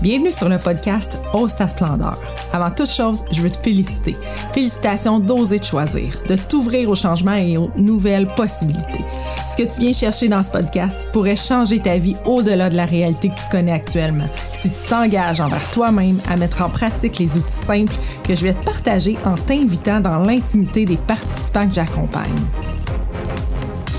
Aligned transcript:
Bienvenue 0.00 0.30
sur 0.30 0.48
le 0.48 0.58
podcast 0.58 1.18
Ose 1.34 1.56
ta 1.56 1.66
splendeur. 1.66 2.20
Avant 2.52 2.70
toute 2.70 2.88
chose, 2.88 3.24
je 3.32 3.42
veux 3.42 3.50
te 3.50 3.58
féliciter. 3.58 4.16
Félicitations 4.52 5.18
d'oser 5.18 5.58
te 5.58 5.66
choisir, 5.66 6.22
de 6.28 6.36
t'ouvrir 6.36 6.88
au 6.88 6.94
changement 6.94 7.34
et 7.34 7.56
aux 7.56 7.68
nouvelles 7.76 8.32
possibilités. 8.36 9.04
Ce 9.48 9.56
que 9.56 9.68
tu 9.68 9.80
viens 9.80 9.92
chercher 9.92 10.28
dans 10.28 10.44
ce 10.44 10.52
podcast 10.52 11.10
pourrait 11.12 11.34
changer 11.34 11.80
ta 11.80 11.98
vie 11.98 12.14
au-delà 12.26 12.70
de 12.70 12.76
la 12.76 12.86
réalité 12.86 13.28
que 13.28 13.34
tu 13.34 13.48
connais 13.50 13.72
actuellement. 13.72 14.28
Si 14.52 14.70
tu 14.70 14.84
t'engages 14.84 15.40
envers 15.40 15.68
toi-même 15.72 16.20
à 16.28 16.36
mettre 16.36 16.62
en 16.62 16.70
pratique 16.70 17.18
les 17.18 17.36
outils 17.36 17.50
simples 17.50 17.94
que 18.22 18.36
je 18.36 18.44
vais 18.44 18.54
te 18.54 18.64
partager 18.64 19.18
en 19.24 19.34
t'invitant 19.34 19.98
dans 19.98 20.20
l'intimité 20.20 20.84
des 20.84 20.96
participants 20.96 21.66
que 21.66 21.74
j'accompagne. 21.74 22.38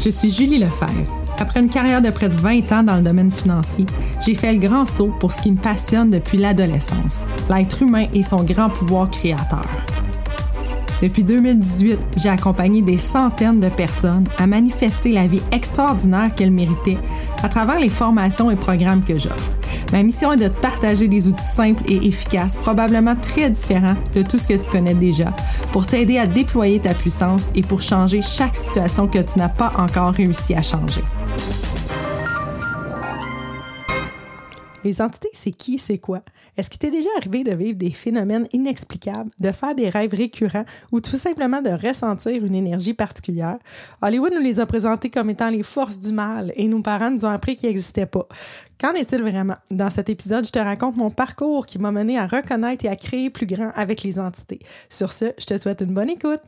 Je 0.01 0.09
suis 0.09 0.31
Julie 0.31 0.59
Lefebvre 0.59 1.18
après 1.39 1.61
une 1.61 1.69
carrière 1.69 2.01
de 2.01 2.09
près 2.09 2.29
de 2.29 2.35
20 2.35 2.71
ans 2.71 2.83
dans 2.83 2.95
le 2.95 3.01
domaine 3.01 3.31
financier, 3.31 3.85
j'ai 4.25 4.35
fait 4.35 4.53
le 4.53 4.59
grand 4.59 4.85
saut 4.85 5.13
pour 5.19 5.31
ce 5.31 5.41
qui 5.41 5.51
me 5.51 5.57
passionne 5.57 6.09
depuis 6.09 6.37
l'adolescence, 6.37 7.25
l'être 7.49 7.81
humain 7.81 8.07
et 8.13 8.21
son 8.21 8.43
grand 8.43 8.69
pouvoir 8.69 9.09
créateur. 9.09 9.65
Depuis 11.01 11.23
2018, 11.23 11.97
j'ai 12.17 12.27
accompagné 12.27 12.81
des 12.81 12.97
centaines 12.97 13.61
de 13.61 13.69
personnes 13.69 14.25
à 14.37 14.47
manifester 14.47 15.13
la 15.13 15.27
vie 15.27 15.41
extraordinaire 15.53 16.35
qu'elles 16.35 16.51
méritaient 16.51 16.97
à 17.41 17.47
travers 17.47 17.79
les 17.79 17.89
formations 17.89 18.51
et 18.51 18.57
programmes 18.57 19.03
que 19.03 19.17
j'offre. 19.17 19.55
Ma 19.93 20.03
mission 20.03 20.33
est 20.33 20.37
de 20.37 20.49
te 20.49 20.59
partager 20.59 21.07
des 21.07 21.29
outils 21.29 21.41
simples 21.41 21.83
et 21.87 22.05
efficaces, 22.05 22.57
probablement 22.57 23.15
très 23.15 23.49
différents 23.49 23.95
de 24.13 24.23
tout 24.23 24.37
ce 24.37 24.47
que 24.47 24.61
tu 24.61 24.69
connais 24.69 24.93
déjà, 24.93 25.33
pour 25.71 25.87
t'aider 25.87 26.17
à 26.17 26.27
déployer 26.27 26.81
ta 26.81 26.93
puissance 26.93 27.49
et 27.55 27.61
pour 27.61 27.81
changer 27.81 28.21
chaque 28.21 28.57
situation 28.57 29.07
que 29.07 29.19
tu 29.19 29.39
n'as 29.39 29.49
pas 29.49 29.71
encore 29.77 30.11
réussi 30.11 30.53
à 30.53 30.61
changer. 30.61 31.03
Les 34.83 35.01
entités, 35.01 35.29
c'est 35.33 35.51
qui, 35.51 35.77
c'est 35.77 35.97
quoi? 35.97 36.21
Est-ce 36.57 36.69
qu'il 36.69 36.79
t'est 36.79 36.91
déjà 36.91 37.09
arrivé 37.17 37.43
de 37.43 37.53
vivre 37.53 37.77
des 37.77 37.91
phénomènes 37.91 38.47
inexplicables, 38.51 39.31
de 39.39 39.51
faire 39.51 39.75
des 39.75 39.89
rêves 39.89 40.13
récurrents 40.13 40.65
ou 40.91 41.01
tout 41.01 41.17
simplement 41.17 41.61
de 41.61 41.69
ressentir 41.69 42.43
une 42.45 42.55
énergie 42.55 42.93
particulière? 42.93 43.57
Hollywood 44.01 44.33
nous 44.33 44.43
les 44.43 44.59
a 44.59 44.65
présentés 44.65 45.09
comme 45.09 45.29
étant 45.29 45.49
les 45.49 45.63
forces 45.63 45.99
du 45.99 46.11
mal 46.11 46.51
et 46.55 46.67
nos 46.67 46.81
parents 46.81 47.11
nous 47.11 47.25
ont 47.25 47.29
appris 47.29 47.55
qu'ils 47.55 47.69
n'existaient 47.69 48.05
pas. 48.05 48.27
Qu'en 48.79 48.93
est-il 48.93 49.21
vraiment? 49.21 49.57
Dans 49.71 49.89
cet 49.89 50.09
épisode, 50.09 50.45
je 50.45 50.51
te 50.51 50.59
raconte 50.59 50.95
mon 50.95 51.09
parcours 51.09 51.65
qui 51.65 51.79
m'a 51.79 51.91
mené 51.91 52.17
à 52.17 52.27
reconnaître 52.27 52.85
et 52.85 52.89
à 52.89 52.95
créer 52.95 53.29
plus 53.29 53.45
grand 53.45 53.71
avec 53.75 54.03
les 54.03 54.19
entités. 54.19 54.59
Sur 54.89 55.11
ce, 55.11 55.25
je 55.37 55.45
te 55.45 55.57
souhaite 55.57 55.81
une 55.81 55.93
bonne 55.93 56.09
écoute. 56.09 56.41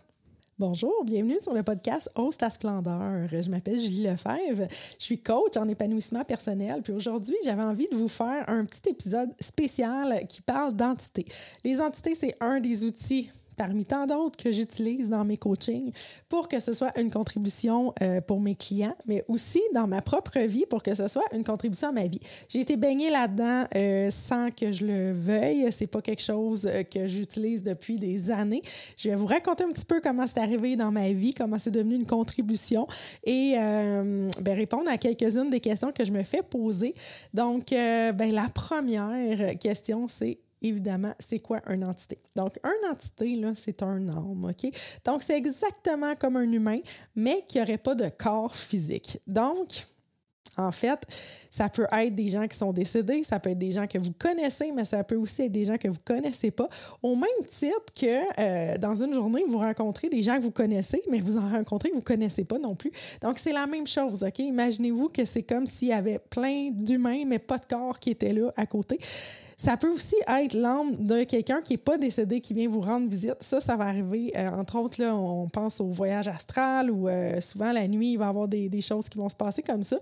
Bonjour, 0.61 1.03
bienvenue 1.05 1.39
sur 1.41 1.55
le 1.55 1.63
podcast 1.63 2.07
Ose 2.15 2.37
ta 2.37 2.51
splendeur. 2.51 3.27
Je 3.31 3.49
m'appelle 3.49 3.79
Julie 3.79 4.03
Lefebvre, 4.03 4.67
je 4.69 5.03
suis 5.03 5.17
coach 5.17 5.57
en 5.57 5.67
épanouissement 5.67 6.23
personnel. 6.23 6.83
Puis 6.83 6.93
aujourd'hui, 6.93 7.35
j'avais 7.43 7.63
envie 7.63 7.87
de 7.91 7.95
vous 7.95 8.07
faire 8.07 8.47
un 8.47 8.63
petit 8.65 8.91
épisode 8.91 9.31
spécial 9.39 10.27
qui 10.27 10.43
parle 10.43 10.75
d'entités. 10.75 11.25
Les 11.65 11.81
entités, 11.81 12.13
c'est 12.13 12.35
un 12.41 12.59
des 12.59 12.85
outils 12.85 13.31
parmi 13.57 13.85
tant 13.85 14.05
d'autres 14.05 14.41
que 14.41 14.51
j'utilise 14.51 15.09
dans 15.09 15.23
mes 15.23 15.37
coachings 15.37 15.91
pour 16.29 16.47
que 16.47 16.59
ce 16.59 16.73
soit 16.73 16.91
une 16.99 17.11
contribution 17.11 17.93
euh, 18.01 18.21
pour 18.21 18.39
mes 18.39 18.55
clients, 18.55 18.95
mais 19.05 19.23
aussi 19.27 19.61
dans 19.73 19.87
ma 19.87 20.01
propre 20.01 20.39
vie 20.39 20.65
pour 20.65 20.83
que 20.83 20.95
ce 20.95 21.07
soit 21.07 21.25
une 21.33 21.43
contribution 21.43 21.89
à 21.89 21.91
ma 21.91 22.07
vie. 22.07 22.19
J'ai 22.49 22.59
été 22.59 22.77
baignée 22.77 23.09
là-dedans 23.09 23.65
euh, 23.75 24.09
sans 24.11 24.51
que 24.51 24.71
je 24.71 24.85
le 24.85 25.11
veuille. 25.11 25.71
C'est 25.71 25.87
pas 25.87 26.01
quelque 26.01 26.21
chose 26.21 26.65
euh, 26.65 26.83
que 26.83 27.07
j'utilise 27.07 27.63
depuis 27.63 27.97
des 27.97 28.31
années. 28.31 28.61
Je 28.97 29.09
vais 29.09 29.15
vous 29.15 29.25
raconter 29.25 29.63
un 29.63 29.71
petit 29.71 29.85
peu 29.85 30.01
comment 30.01 30.25
c'est 30.27 30.39
arrivé 30.39 30.75
dans 30.75 30.91
ma 30.91 31.11
vie, 31.11 31.33
comment 31.33 31.59
c'est 31.59 31.71
devenu 31.71 31.95
une 31.95 32.05
contribution 32.05 32.87
et 33.25 33.53
ben, 33.55 34.53
répondre 34.53 34.89
à 34.89 34.97
quelques-unes 34.97 35.49
des 35.49 35.59
questions 35.59 35.91
que 35.91 36.05
je 36.05 36.11
me 36.11 36.23
fais 36.23 36.41
poser. 36.41 36.93
Donc, 37.33 37.67
ben, 37.71 38.31
la 38.31 38.47
première 38.49 39.57
question, 39.57 40.07
c'est 40.07 40.39
évidemment, 40.61 41.13
c'est 41.19 41.39
quoi 41.39 41.61
une 41.69 41.83
entité? 41.83 42.19
Donc, 42.35 42.59
une 42.63 42.89
entité, 42.89 43.35
là, 43.35 43.53
c'est 43.55 43.81
un 43.83 44.07
âme, 44.09 44.45
OK? 44.45 44.71
Donc, 45.05 45.23
c'est 45.23 45.37
exactement 45.37 46.15
comme 46.15 46.37
un 46.37 46.51
humain, 46.51 46.79
mais 47.15 47.43
qui 47.47 47.59
n'aurait 47.59 47.77
pas 47.77 47.95
de 47.95 48.09
corps 48.09 48.55
physique. 48.55 49.19
Donc, 49.27 49.85
en 50.57 50.71
fait, 50.71 50.99
ça 51.49 51.69
peut 51.69 51.87
être 51.91 52.13
des 52.13 52.27
gens 52.27 52.45
qui 52.47 52.57
sont 52.57 52.73
décédés, 52.73 53.23
ça 53.23 53.39
peut 53.39 53.51
être 53.51 53.57
des 53.57 53.71
gens 53.71 53.87
que 53.87 53.97
vous 53.97 54.11
connaissez, 54.11 54.71
mais 54.73 54.83
ça 54.83 55.03
peut 55.03 55.15
aussi 55.15 55.43
être 55.43 55.51
des 55.51 55.65
gens 55.65 55.77
que 55.77 55.87
vous 55.87 55.95
ne 55.95 56.15
connaissez 56.15 56.51
pas. 56.51 56.67
Au 57.01 57.15
même 57.15 57.29
titre 57.47 57.85
que 57.95 58.19
euh, 58.39 58.77
dans 58.77 59.01
une 59.01 59.13
journée, 59.13 59.43
vous 59.47 59.59
rencontrez 59.59 60.09
des 60.09 60.21
gens 60.21 60.37
que 60.37 60.43
vous 60.43 60.51
connaissez, 60.51 61.01
mais 61.09 61.19
vous 61.19 61.37
en 61.37 61.49
rencontrez 61.49 61.89
que 61.89 61.95
vous 61.95 62.01
connaissez 62.01 62.43
pas 62.43 62.59
non 62.59 62.75
plus. 62.75 62.91
Donc, 63.21 63.39
c'est 63.39 63.53
la 63.53 63.65
même 63.65 63.87
chose, 63.87 64.23
OK? 64.23 64.39
Imaginez-vous 64.39 65.09
que 65.09 65.23
c'est 65.23 65.43
comme 65.43 65.65
s'il 65.65 65.89
y 65.89 65.93
avait 65.93 66.19
plein 66.19 66.71
d'humains, 66.71 67.23
mais 67.25 67.39
pas 67.39 67.57
de 67.57 67.65
corps 67.65 67.99
qui 67.99 68.11
étaient 68.11 68.33
là 68.33 68.51
à 68.57 68.65
côté. 68.65 68.99
Ça 69.61 69.77
peut 69.77 69.91
aussi 69.91 70.15
être 70.27 70.55
l'âme 70.55 71.05
de 71.05 71.23
quelqu'un 71.23 71.61
qui 71.61 71.73
n'est 71.73 71.77
pas 71.77 71.95
décédé, 71.95 72.41
qui 72.41 72.55
vient 72.55 72.67
vous 72.67 72.81
rendre 72.81 73.07
visite. 73.07 73.35
Ça, 73.41 73.61
ça 73.61 73.75
va 73.75 73.85
arriver. 73.85 74.33
Euh, 74.35 74.49
entre 74.49 74.79
autres, 74.79 74.99
là, 74.99 75.15
on 75.15 75.47
pense 75.49 75.79
au 75.79 75.85
voyage 75.85 76.27
astral 76.27 76.89
ou 76.89 77.07
euh, 77.07 77.39
souvent 77.41 77.71
la 77.71 77.87
nuit, 77.87 78.13
il 78.13 78.17
va 78.17 78.25
y 78.25 78.29
avoir 78.29 78.47
des, 78.47 78.81
choses 78.81 79.07
qui 79.07 79.19
vont 79.19 79.29
se 79.29 79.35
passer 79.35 79.61
comme 79.61 79.83
ça. 79.83 79.99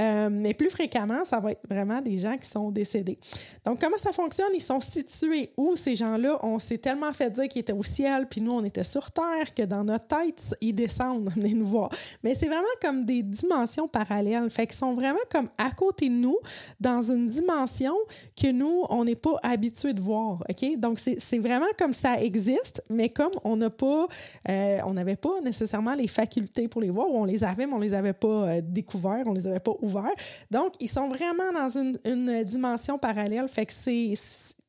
Euh, 0.00 0.28
mais 0.30 0.54
plus 0.54 0.70
fréquemment, 0.70 1.24
ça 1.24 1.40
va 1.40 1.50
être 1.50 1.68
vraiment 1.68 2.00
des 2.00 2.18
gens 2.18 2.38
qui 2.38 2.48
sont 2.48 2.70
décédés. 2.70 3.18
Donc, 3.64 3.80
comment 3.80 3.96
ça 3.96 4.12
fonctionne? 4.12 4.50
Ils 4.54 4.62
sont 4.62 4.78
situés 4.78 5.50
où 5.56 5.74
ces 5.74 5.96
gens-là? 5.96 6.38
On 6.44 6.60
s'est 6.60 6.78
tellement 6.78 7.12
fait 7.12 7.30
dire 7.30 7.48
qu'ils 7.48 7.62
étaient 7.62 7.72
au 7.72 7.82
ciel, 7.82 8.28
puis 8.28 8.40
nous, 8.40 8.52
on 8.52 8.62
était 8.62 8.84
sur 8.84 9.10
Terre, 9.10 9.52
que 9.56 9.64
dans 9.64 9.82
notre 9.82 10.06
tête, 10.06 10.54
ils 10.60 10.72
descendent, 10.72 11.28
venez 11.34 11.54
nous 11.54 11.66
voir. 11.66 11.90
Mais 12.22 12.36
c'est 12.36 12.46
vraiment 12.46 12.62
comme 12.80 13.04
des 13.04 13.24
dimensions 13.24 13.88
parallèles. 13.88 14.48
Fait 14.50 14.68
qu'ils 14.68 14.78
sont 14.78 14.94
vraiment 14.94 15.18
comme 15.32 15.48
à 15.58 15.72
côté 15.72 16.08
de 16.08 16.14
nous, 16.14 16.38
dans 16.78 17.02
une 17.02 17.26
dimension 17.26 17.96
que 18.40 18.52
nous, 18.52 18.84
on 18.88 18.99
on 19.00 19.04
n'est 19.04 19.16
pas 19.16 19.36
habitué 19.42 19.92
de 19.92 20.00
voir. 20.00 20.44
OK? 20.48 20.78
Donc, 20.78 20.98
c'est 20.98 21.38
vraiment 21.38 21.66
comme 21.78 21.92
ça 21.92 22.20
existe, 22.20 22.82
mais 22.90 23.08
comme 23.08 23.32
on 23.44 23.56
n'a 23.56 23.70
pas, 23.70 24.06
euh, 24.48 24.78
on 24.84 24.94
n'avait 24.94 25.16
pas 25.16 25.40
nécessairement 25.42 25.94
les 25.94 26.06
facultés 26.06 26.68
pour 26.68 26.80
les 26.80 26.90
voir, 26.90 27.08
ou 27.08 27.16
on 27.16 27.24
les 27.24 27.42
avait, 27.44 27.66
mais 27.66 27.74
on 27.74 27.78
les 27.78 27.94
avait 27.94 28.12
pas 28.12 28.28
euh, 28.28 28.60
découverts, 28.62 29.24
on 29.26 29.32
les 29.32 29.46
avait 29.46 29.60
pas 29.60 29.74
ouverts. 29.80 30.14
Donc, 30.50 30.74
ils 30.80 30.88
sont 30.88 31.08
vraiment 31.08 31.52
dans 31.52 31.68
une, 31.78 31.98
une 32.04 32.44
dimension 32.44 32.98
parallèle. 32.98 33.48
Fait 33.48 33.66
que 33.66 33.72
c'est 33.72 34.14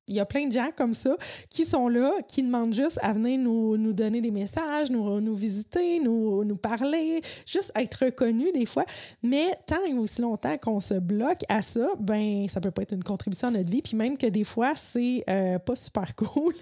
il 0.07 0.15
y 0.15 0.19
a 0.19 0.25
plein 0.25 0.47
de 0.47 0.53
gens 0.53 0.69
comme 0.75 0.93
ça 0.93 1.15
qui 1.49 1.63
sont 1.63 1.87
là, 1.87 2.11
qui 2.27 2.43
demandent 2.43 2.73
juste 2.73 2.99
à 3.01 3.13
venir 3.13 3.39
nous, 3.39 3.77
nous 3.77 3.93
donner 3.93 4.21
des 4.21 4.31
messages, 4.31 4.89
nous, 4.89 5.21
nous 5.21 5.35
visiter, 5.35 5.99
nous, 5.99 6.43
nous 6.43 6.57
parler, 6.57 7.21
juste 7.45 7.71
être 7.75 8.05
reconnus 8.05 8.51
des 8.53 8.65
fois. 8.65 8.85
Mais 9.23 9.47
tant 9.65 9.83
et 9.87 9.93
aussi 9.93 10.21
longtemps 10.21 10.57
qu'on 10.57 10.79
se 10.79 10.95
bloque 10.95 11.41
à 11.49 11.61
ça, 11.61 11.87
ben 11.99 12.47
ça 12.47 12.59
peut 12.59 12.71
pas 12.71 12.81
être 12.81 12.93
une 12.93 13.03
contribution 13.03 13.49
à 13.49 13.51
notre 13.51 13.71
vie. 13.71 13.81
Puis 13.81 13.95
même 13.95 14.17
que 14.17 14.27
des 14.27 14.43
fois, 14.43 14.73
c'est 14.75 15.23
euh, 15.29 15.59
pas 15.59 15.75
super 15.75 16.15
cool 16.15 16.53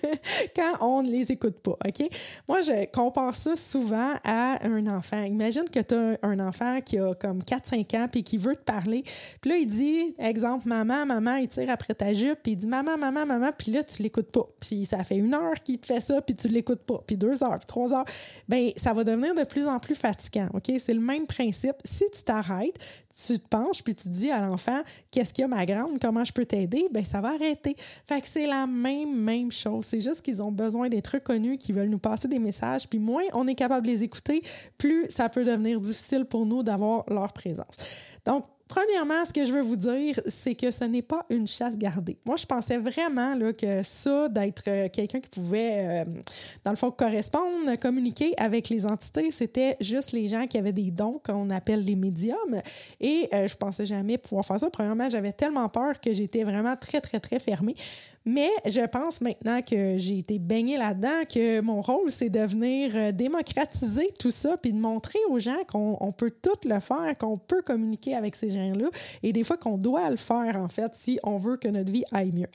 quand 0.55 0.85
on 0.85 1.03
ne 1.03 1.09
les 1.09 1.31
écoute 1.31 1.59
pas. 1.59 1.75
OK? 1.87 2.09
Moi, 2.47 2.61
je 2.61 2.85
compare 2.91 3.35
ça 3.35 3.55
souvent 3.55 4.13
à 4.23 4.65
un 4.65 4.85
enfant. 4.87 5.23
Imagine 5.23 5.65
que 5.71 5.79
tu 5.79 5.95
as 5.95 6.17
un 6.21 6.39
enfant 6.39 6.81
qui 6.81 6.97
a 6.97 7.13
comme 7.15 7.39
4-5 7.39 7.97
ans 7.97 8.07
puis 8.11 8.23
qui 8.23 8.37
veut 8.37 8.55
te 8.55 8.63
parler. 8.63 9.03
Puis 9.41 9.51
là, 9.51 9.57
il 9.57 9.67
dit, 9.67 10.15
exemple, 10.19 10.67
maman, 10.67 11.05
maman, 11.05 11.37
il 11.37 11.47
tire 11.47 11.69
après 11.69 11.93
ta 11.93 12.13
jupe, 12.13 12.39
puis 12.43 12.53
il 12.53 12.57
dit, 12.57 12.67
maman, 12.67 12.97
maman, 12.97 13.25
maman, 13.29 13.51
puis 13.57 13.71
là, 13.71 13.83
tu 13.83 14.03
l'écoutes 14.03 14.31
pas. 14.31 14.47
Puis 14.59 14.85
ça 14.85 15.03
fait 15.03 15.17
une 15.17 15.33
heure 15.33 15.55
qu'il 15.63 15.79
te 15.79 15.85
fait 15.85 16.01
ça, 16.01 16.21
puis 16.21 16.35
tu 16.35 16.47
l'écoutes 16.47 16.81
pas. 16.81 17.01
Puis 17.07 17.17
deux 17.17 17.43
heures, 17.43 17.59
puis 17.59 17.67
trois 17.67 17.93
heures. 17.93 18.05
Bien, 18.47 18.71
ça 18.75 18.93
va 18.93 19.03
devenir 19.03 19.35
de 19.35 19.43
plus 19.43 19.67
en 19.67 19.79
plus 19.79 19.95
fatigant, 19.95 20.47
OK? 20.53 20.71
C'est 20.79 20.93
le 20.93 20.99
même 20.99 21.25
principe. 21.27 21.75
Si 21.83 22.05
tu 22.11 22.23
t'arrêtes, 22.23 22.77
tu 23.25 23.39
te 23.39 23.47
penches, 23.47 23.83
puis 23.83 23.95
tu 23.95 24.09
dis 24.09 24.31
à 24.31 24.41
l'enfant, 24.41 24.81
qu'est-ce 25.11 25.33
qu'il 25.33 25.43
y 25.43 25.45
a, 25.45 25.47
ma 25.47 25.65
grande, 25.65 25.99
comment 25.99 26.23
je 26.23 26.31
peux 26.31 26.45
t'aider? 26.45 26.87
Bien, 26.91 27.03
ça 27.03 27.21
va 27.21 27.29
arrêter. 27.29 27.75
Fait 28.05 28.21
que 28.21 28.27
c'est 28.27 28.47
la 28.47 28.67
même, 28.67 29.13
même 29.13 29.51
chose. 29.51 29.85
C'est 29.85 30.01
juste 30.01 30.21
qu'ils 30.21 30.41
ont 30.41 30.51
besoin 30.51 30.89
d'être 30.89 31.07
reconnus, 31.07 31.59
qu'ils 31.59 31.75
veulent 31.75 31.89
nous 31.89 31.99
passer 31.99 32.27
des 32.27 32.39
messages, 32.39 32.87
puis 32.87 32.99
moins 32.99 33.23
on 33.33 33.47
est 33.47 33.55
capable 33.55 33.85
de 33.85 33.91
les 33.91 34.03
écouter, 34.03 34.41
plus 34.77 35.09
ça 35.09 35.29
peut 35.29 35.43
devenir 35.43 35.79
difficile 35.79 36.25
pour 36.25 36.45
nous 36.45 36.63
d'avoir 36.63 37.03
leur 37.09 37.33
présence. 37.33 37.75
Donc, 38.25 38.45
Premièrement, 38.69 39.25
ce 39.25 39.33
que 39.33 39.43
je 39.47 39.51
veux 39.51 39.63
vous 39.63 39.75
dire, 39.75 40.19
c'est 40.27 40.53
que 40.53 40.69
ce 40.69 40.83
n'est 40.83 41.01
pas 41.01 41.25
une 41.31 41.47
chasse 41.47 41.75
gardée. 41.75 42.19
Moi, 42.23 42.35
je 42.35 42.45
pensais 42.45 42.77
vraiment 42.77 43.35
que 43.51 43.81
ça, 43.81 44.29
d'être 44.29 44.65
euh, 44.67 44.87
quelqu'un 44.89 45.19
qui 45.19 45.29
pouvait, 45.29 46.03
euh, 46.05 46.05
dans 46.63 46.69
le 46.69 46.77
fond, 46.77 46.91
correspondre, 46.91 47.75
communiquer 47.81 48.35
avec 48.37 48.69
les 48.69 48.85
entités, 48.85 49.31
c'était 49.31 49.75
juste 49.81 50.11
les 50.11 50.27
gens 50.27 50.45
qui 50.45 50.59
avaient 50.59 50.71
des 50.71 50.91
dons 50.91 51.19
qu'on 51.25 51.49
appelle 51.49 51.83
les 51.83 51.95
médiums. 51.95 52.61
Et 53.01 53.27
euh, 53.33 53.47
je 53.47 53.55
pensais 53.55 53.87
jamais 53.87 54.19
pouvoir 54.19 54.45
faire 54.45 54.59
ça. 54.59 54.69
Premièrement, 54.69 55.09
j'avais 55.09 55.33
tellement 55.33 55.67
peur 55.67 55.99
que 55.99 56.13
j'étais 56.13 56.43
vraiment 56.43 56.75
très, 56.75 57.01
très, 57.01 57.19
très 57.19 57.39
fermée. 57.39 57.73
Mais 58.31 58.51
je 58.63 58.85
pense 58.85 59.21
maintenant 59.21 59.59
que 59.63 59.97
j'ai 59.97 60.19
été 60.19 60.37
baignée 60.37 60.77
là-dedans 60.77 61.25
que 61.27 61.61
mon 61.61 61.81
rôle, 61.81 62.11
c'est 62.11 62.29
de 62.29 62.41
venir 62.41 62.91
euh, 62.93 63.11
démocratiser 63.11 64.07
tout 64.19 64.29
ça 64.29 64.55
puis 64.61 64.71
de 64.71 64.77
montrer 64.77 65.17
aux 65.31 65.39
gens 65.39 65.57
qu'on 65.67 66.11
peut 66.15 66.29
tout 66.29 66.67
le 66.69 66.79
faire, 66.79 67.17
qu'on 67.17 67.37
peut 67.37 67.63
communiquer 67.63 68.13
avec 68.13 68.35
ces 68.35 68.51
gens-là 68.51 68.89
et 69.23 69.33
des 69.33 69.43
fois 69.43 69.57
qu'on 69.57 69.79
doit 69.79 70.11
le 70.11 70.17
faire, 70.17 70.57
en 70.57 70.67
fait, 70.67 70.93
si 70.93 71.19
on 71.23 71.39
veut 71.39 71.57
que 71.57 71.67
notre 71.69 71.91
vie 71.91 72.03
aille 72.11 72.31
mieux. 72.31 72.49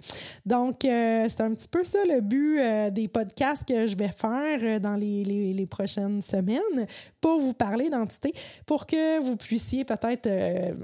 Donc, 0.46 0.84
euh, 0.84 1.26
c'est 1.28 1.40
un 1.40 1.52
petit 1.52 1.66
peu 1.66 1.82
ça 1.82 1.98
le 2.08 2.20
but 2.20 2.60
euh, 2.60 2.90
des 2.90 3.08
podcasts 3.08 3.66
que 3.66 3.88
je 3.88 3.96
vais 3.96 4.10
faire 4.16 4.78
dans 4.78 4.94
les, 4.94 5.24
les, 5.24 5.52
les 5.52 5.66
prochaines 5.66 6.22
semaines 6.22 6.86
pour 7.20 7.40
vous 7.40 7.54
parler 7.54 7.90
d'entité, 7.90 8.32
pour 8.64 8.86
que 8.86 9.18
vous 9.24 9.36
puissiez 9.36 9.84
peut-être 9.84 10.28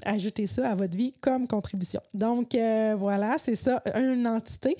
ajouter 0.04 0.48
ça 0.48 0.70
à 0.70 0.74
votre 0.74 0.96
vie 0.96 1.12
comme 1.20 1.46
contribution. 1.46 2.00
Donc, 2.12 2.56
voilà, 2.96 3.36
c'est 3.38 3.56
ça, 3.56 3.80
une 3.94 4.26
entité. 4.26 4.74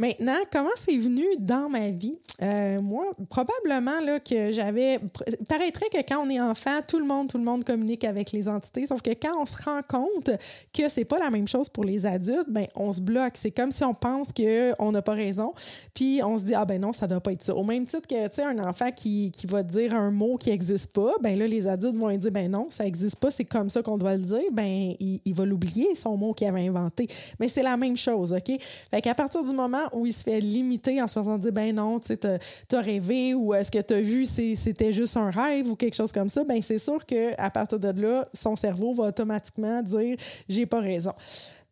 Maintenant, 0.00 0.38
comment 0.50 0.70
c'est 0.76 0.96
venu 0.96 1.26
dans 1.38 1.68
ma 1.68 1.90
vie? 1.90 2.18
Euh, 2.42 2.80
moi, 2.80 3.04
probablement 3.28 4.00
là, 4.00 4.18
que 4.18 4.50
j'avais. 4.50 4.98
Paraîtrait 5.46 5.88
que 5.92 5.98
quand 5.98 6.24
on 6.24 6.30
est 6.30 6.40
enfant, 6.40 6.80
tout 6.88 6.98
le 6.98 7.04
monde, 7.04 7.28
tout 7.28 7.36
le 7.36 7.44
monde 7.44 7.64
communique 7.64 8.04
avec 8.04 8.32
les 8.32 8.48
entités. 8.48 8.86
Sauf 8.86 9.02
que 9.02 9.10
quand 9.10 9.38
on 9.38 9.44
se 9.44 9.62
rend 9.62 9.80
compte 9.86 10.30
que 10.72 10.88
c'est 10.88 11.04
pas 11.04 11.18
la 11.18 11.28
même 11.28 11.46
chose 11.46 11.68
pour 11.68 11.84
les 11.84 12.06
adultes, 12.06 12.48
ben 12.48 12.66
on 12.76 12.92
se 12.92 13.02
bloque. 13.02 13.34
C'est 13.34 13.50
comme 13.50 13.72
si 13.72 13.84
on 13.84 13.92
pense 13.92 14.28
qu'on 14.32 14.90
n'a 14.90 15.02
pas 15.02 15.12
raison. 15.12 15.52
Puis 15.92 16.22
on 16.24 16.38
se 16.38 16.44
dit, 16.44 16.54
ah 16.54 16.64
ben 16.64 16.80
non, 16.80 16.94
ça 16.94 17.06
doit 17.06 17.20
pas 17.20 17.32
être 17.32 17.42
ça. 17.42 17.54
Au 17.54 17.64
même 17.64 17.84
titre 17.84 18.08
que, 18.08 18.26
tu 18.28 18.36
sais, 18.36 18.42
un 18.42 18.58
enfant 18.58 18.90
qui, 18.90 19.30
qui 19.32 19.46
va 19.46 19.62
dire 19.62 19.94
un 19.94 20.10
mot 20.10 20.38
qui 20.38 20.48
n'existe 20.48 20.94
pas, 20.94 21.12
ben 21.20 21.38
là, 21.38 21.46
les 21.46 21.66
adultes 21.66 21.98
vont 21.98 22.10
dire, 22.10 22.32
ben 22.32 22.50
non, 22.50 22.68
ça 22.70 22.84
n'existe 22.84 23.16
pas, 23.16 23.30
c'est 23.30 23.44
comme 23.44 23.68
ça 23.68 23.82
qu'on 23.82 23.98
doit 23.98 24.16
le 24.16 24.22
dire. 24.22 24.50
Ben, 24.52 24.94
il, 24.98 25.20
il 25.26 25.34
va 25.34 25.44
l'oublier, 25.44 25.94
son 25.94 26.16
mot 26.16 26.32
qu'il 26.32 26.46
avait 26.46 26.66
inventé. 26.66 27.06
Mais 27.38 27.48
c'est 27.48 27.62
la 27.62 27.76
même 27.76 27.98
chose, 27.98 28.32
OK? 28.32 28.50
Fait 28.90 29.02
qu'à 29.02 29.14
partir 29.14 29.29
du 29.38 29.52
moment 29.52 29.88
où 29.92 30.06
il 30.06 30.12
se 30.12 30.22
fait 30.22 30.40
limiter 30.40 31.00
en 31.02 31.06
se 31.06 31.18
faisant 31.18 31.38
dire, 31.38 31.52
ben 31.52 31.74
non, 31.74 31.98
tu 32.00 32.16
t'as 32.16 32.80
rêvé 32.80 33.34
ou 33.34 33.54
est-ce 33.54 33.70
que 33.70 33.78
t'as 33.78 34.00
vu, 34.00 34.26
c'était 34.26 34.92
juste 34.92 35.16
un 35.16 35.30
rêve 35.30 35.70
ou 35.70 35.76
quelque 35.76 35.96
chose 35.96 36.12
comme 36.12 36.28
ça, 36.28 36.44
ben 36.44 36.60
c'est 36.60 36.78
sûr 36.78 37.04
qu'à 37.06 37.50
partir 37.50 37.78
de 37.78 38.00
là, 38.00 38.24
son 38.34 38.56
cerveau 38.56 38.92
va 38.92 39.04
automatiquement 39.04 39.82
dire, 39.82 40.16
j'ai 40.48 40.66
pas 40.66 40.80
raison 40.80 41.12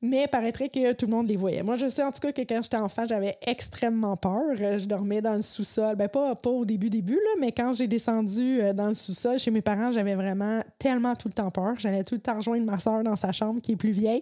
mais 0.01 0.29
paraîtrait 0.29 0.69
que 0.69 0.93
tout 0.93 1.07
le 1.07 1.11
monde 1.11 1.29
les 1.29 1.37
voyait. 1.37 1.63
Moi, 1.63 1.77
je 1.77 1.89
sais 1.89 2.03
en 2.03 2.13
tout 2.13 2.21
cas 2.21 2.33
que 2.33 2.43
quand 2.43 2.63
j'étais 2.63 2.77
enfant, 2.77 3.05
j'avais 3.07 3.37
extrêmement 3.43 4.17
peur. 4.17 4.55
Je 4.55 4.87
dormais 4.87 5.21
dans 5.21 5.35
le 5.35 5.43
sous-sol. 5.43 5.97
Ben, 5.97 6.09
pas, 6.09 6.35
pas 6.37 6.51
au 6.51 6.65
début, 6.65 6.91
début, 6.91 7.15
là, 7.15 7.31
mais 7.41 7.53
quand 7.53 7.73
j'ai 7.73 7.89
descendu 7.89 8.61
euh, 8.61 8.73
dans 8.73 8.89
le 8.89 8.95
sous-sol 8.95 9.39
chez 9.39 9.51
mes 9.51 9.63
parents, 9.63 9.91
j'avais 9.91 10.15
vraiment 10.15 10.63
tellement 10.79 11.17
tout 11.17 11.29
le 11.29 11.35
temps 11.35 11.51
peur. 11.51 11.75
J'allais 11.79 12.05
tout 12.05 12.15
le 12.15 12.21
temps 12.21 12.37
rejoindre 12.37 12.65
ma 12.65 12.79
soeur 12.79 13.03
dans 13.03 13.17
sa 13.17 13.33
chambre 13.33 13.61
qui 13.61 13.73
est 13.73 13.77
plus 13.77 13.91
vieille. 13.91 14.21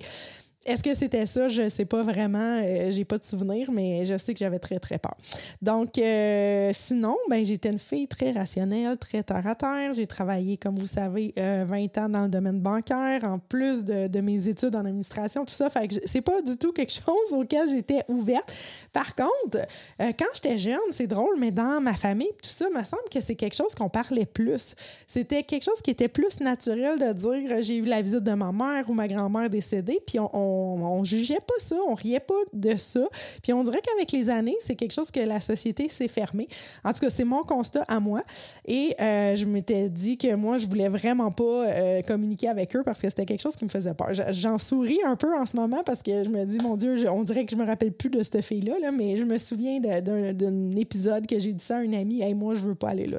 Est-ce 0.66 0.82
que 0.82 0.94
c'était 0.94 1.26
ça? 1.26 1.46
Je 1.46 1.62
ne 1.62 1.68
sais 1.68 1.84
pas 1.84 2.02
vraiment. 2.02 2.60
Euh, 2.62 2.90
j'ai 2.90 3.04
pas 3.04 3.18
de 3.18 3.24
souvenir, 3.24 3.70
mais 3.70 4.04
je 4.04 4.16
sais 4.16 4.32
que 4.32 4.38
j'avais 4.38 4.58
très, 4.58 4.80
très 4.80 4.98
peur. 4.98 5.16
Donc, 5.62 5.96
euh, 5.98 6.70
sinon, 6.74 7.16
ben, 7.30 7.44
j'étais 7.44 7.70
une 7.70 7.78
fille 7.78 8.08
très 8.08 8.32
rationnelle, 8.32 8.96
très 8.98 9.22
terre 9.22 9.46
à 9.46 9.54
terre. 9.54 9.92
J'ai 9.92 10.08
travaillé, 10.08 10.56
comme 10.56 10.74
vous 10.74 10.88
savez, 10.88 11.32
20 11.36 11.40
euh, 11.40 12.00
ans 12.00 12.08
dans 12.08 12.22
le 12.22 12.28
domaine 12.28 12.60
bancaire, 12.60 13.22
en 13.24 13.38
plus 13.38 13.84
de, 13.84 14.20
mes 14.20 14.48
études 14.48 14.74
en 14.74 14.84
administration, 14.84 15.44
tout 15.44 15.54
ça. 15.54 15.70
Fait 15.70 15.86
que 15.86 15.94
c'est 16.04 16.20
pas 16.20 16.42
du 16.42 16.56
tout 16.58 16.72
quelque 16.72 16.92
chose 17.06 17.32
auquel 17.32 17.68
j'étais 17.68 18.02
ouverte. 18.08 18.52
Par 18.92 19.14
contre, 19.14 19.58
quand 19.98 20.26
j'étais 20.34 20.58
jeune, 20.58 20.78
c'est 20.90 21.06
drôle, 21.06 21.36
mais 21.38 21.52
dans 21.52 21.80
ma 21.80 21.94
famille, 21.94 22.32
tout 22.42 22.48
ça, 22.48 22.68
me 22.70 22.82
semble 22.82 23.08
que 23.10 23.20
c'est 23.20 23.36
quelque 23.36 23.54
chose 23.54 23.74
qu'on 23.76 23.88
parlait 23.88 24.26
plus. 24.26 24.74
C'était 25.06 25.44
quelque 25.44 25.62
chose 25.62 25.80
qui 25.80 25.90
était 25.90 26.08
plus 26.08 26.40
naturel 26.40 26.98
de 26.98 27.12
dire 27.12 27.62
j'ai 27.62 27.76
eu 27.76 27.84
la 27.84 28.02
visite 28.02 28.24
de 28.24 28.32
ma 28.32 28.50
mère 28.50 28.90
ou 28.90 28.94
ma 28.94 29.06
grand-mère 29.06 29.48
décédée, 29.48 30.00
puis 30.04 30.18
on, 30.18 30.55
jugeait 31.04 31.38
pas 31.46 31.54
ça, 31.58 31.76
on 31.88 31.94
riait 31.94 32.20
pas 32.20 32.34
de 32.52 32.76
ça. 32.76 33.06
Puis 33.42 33.52
on 33.52 33.62
dirait 33.64 33.80
qu'avec 33.80 34.12
les 34.12 34.28
années, 34.30 34.56
c'est 34.60 34.74
quelque 34.74 34.92
chose 34.92 35.10
que 35.10 35.20
la 35.20 35.40
société 35.40 35.88
s'est 35.88 36.08
fermée. 36.08 36.48
En 36.84 36.92
tout 36.92 37.00
cas, 37.00 37.10
c'est 37.10 37.24
mon 37.24 37.42
constat 37.42 37.84
à 37.88 38.00
moi. 38.00 38.22
Et 38.66 38.94
euh, 39.00 39.36
je 39.36 39.44
m'étais 39.46 39.88
dit 39.88 40.18
que 40.18 40.34
moi, 40.34 40.58
je 40.58 40.66
voulais 40.66 40.88
vraiment 40.88 41.30
pas 41.30 41.44
euh, 41.44 42.02
communiquer 42.02 42.48
avec 42.48 42.74
eux 42.76 42.82
parce 42.84 43.00
que 43.00 43.08
c'était 43.08 43.24
quelque 43.24 43.42
chose 43.42 43.56
qui 43.56 43.64
me 43.64 43.70
faisait 43.70 43.94
peur. 43.94 44.08
J'en 44.30 44.58
souris 44.58 45.00
un 45.04 45.16
peu 45.16 45.36
en 45.36 45.46
ce 45.46 45.56
moment 45.56 45.82
parce 45.84 46.02
que 46.02 46.24
je 46.24 46.28
me 46.28 46.44
dis, 46.44 46.58
mon 46.58 46.76
Dieu, 46.76 47.08
on 47.10 47.22
dirait 47.22 47.44
que 47.44 47.52
je 47.52 47.56
me 47.56 47.66
rappelle 47.66 47.92
plus 47.92 48.10
de 48.10 48.22
cette 48.22 48.42
fille-là, 48.42 48.78
là, 48.80 48.92
mais 48.92 49.16
je 49.16 49.24
me 49.24 49.38
souviens 49.38 49.80
d'un 49.80 50.70
épisode 50.72 51.26
que 51.26 51.38
j'ai 51.38 51.52
dit 51.52 51.64
ça 51.64 51.78
à 51.78 51.82
une 51.82 51.94
amie, 51.94 52.22
hey, 52.22 52.34
moi, 52.34 52.54
je 52.54 52.60
veux 52.60 52.74
pas 52.74 52.90
aller 52.90 53.06
là. 53.06 53.18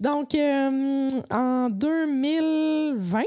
Donc, 0.00 0.34
euh, 0.34 1.08
en 1.30 1.70
2020, 1.70 3.22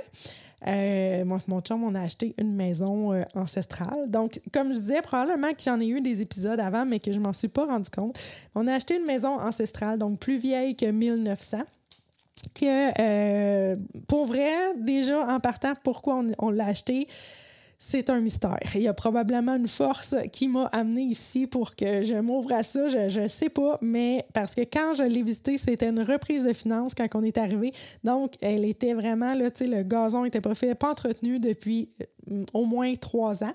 euh, 0.66 1.24
mon 1.24 1.62
chum, 1.62 1.84
on 1.84 1.94
a 1.94 2.02
acheté 2.02 2.34
une 2.40 2.56
maison 2.56 3.14
euh, 3.14 3.22
ancestrale. 3.36 4.10
Donc, 4.10 4.42
comme 4.52 4.70
je 4.70 4.80
disais, 4.80 5.02
probablement 5.02 5.54
que 5.54 5.62
j'en 5.62 5.80
ai 5.80 5.88
eu 5.88 6.02
des 6.02 6.22
épisodes 6.22 6.60
avant, 6.60 6.86
mais 6.86 7.00
que 7.00 7.12
je 7.12 7.20
m'en 7.20 7.34
suis 7.34 7.48
pas 7.48 7.66
rendu 7.66 7.90
compte. 7.90 8.20
On 8.56 8.66
a 8.68 8.74
acheté 8.74 8.98
une 8.98 9.06
maison 9.06 9.40
ancestrale, 9.40 10.00
donc 10.00 10.20
plus 10.20 10.38
vieille 10.38 10.76
que 10.76 10.90
1900 10.90 11.60
que 12.54 13.02
euh, 13.02 13.76
pour 14.08 14.26
vrai, 14.26 14.52
déjà 14.78 15.28
en 15.28 15.40
partant, 15.40 15.74
pourquoi 15.84 16.16
on, 16.18 16.28
on 16.40 16.50
l'a 16.50 16.68
acheté, 16.68 17.08
c'est 17.80 18.10
un 18.10 18.20
mystère. 18.22 18.58
Il 18.74 18.82
y 18.82 18.88
a 18.88 18.94
probablement 18.94 19.56
une 19.56 19.68
force 19.68 20.16
qui 20.32 20.48
m'a 20.48 20.66
amené 20.66 21.04
ici 21.04 21.46
pour 21.46 21.76
que 21.76 22.02
je 22.02 22.16
m'ouvre 22.16 22.52
à 22.52 22.64
ça. 22.64 22.88
Je 22.88 23.22
ne 23.22 23.28
sais 23.28 23.50
pas, 23.50 23.78
mais 23.82 24.26
parce 24.34 24.56
que 24.56 24.62
quand 24.62 24.96
je 24.96 25.04
l'ai 25.04 25.22
visité, 25.22 25.58
c'était 25.58 25.90
une 25.90 26.02
reprise 26.02 26.44
de 26.44 26.54
finances 26.54 26.96
quand 26.96 27.08
on 27.14 27.24
est 27.24 27.38
arrivé. 27.38 27.72
Donc, 28.04 28.34
elle 28.42 28.66
était 28.66 28.94
vraiment, 28.94 29.34
là, 29.34 29.50
le 29.60 29.84
gazon 29.84 30.24
n'était 30.24 30.42
pas 30.42 30.56
fait, 30.56 30.74
pas 30.74 30.90
entretenu 30.90 31.40
depuis 31.40 31.90
euh, 32.32 32.44
au 32.54 32.66
moins 32.66 32.94
trois 32.96 33.44
ans. 33.44 33.54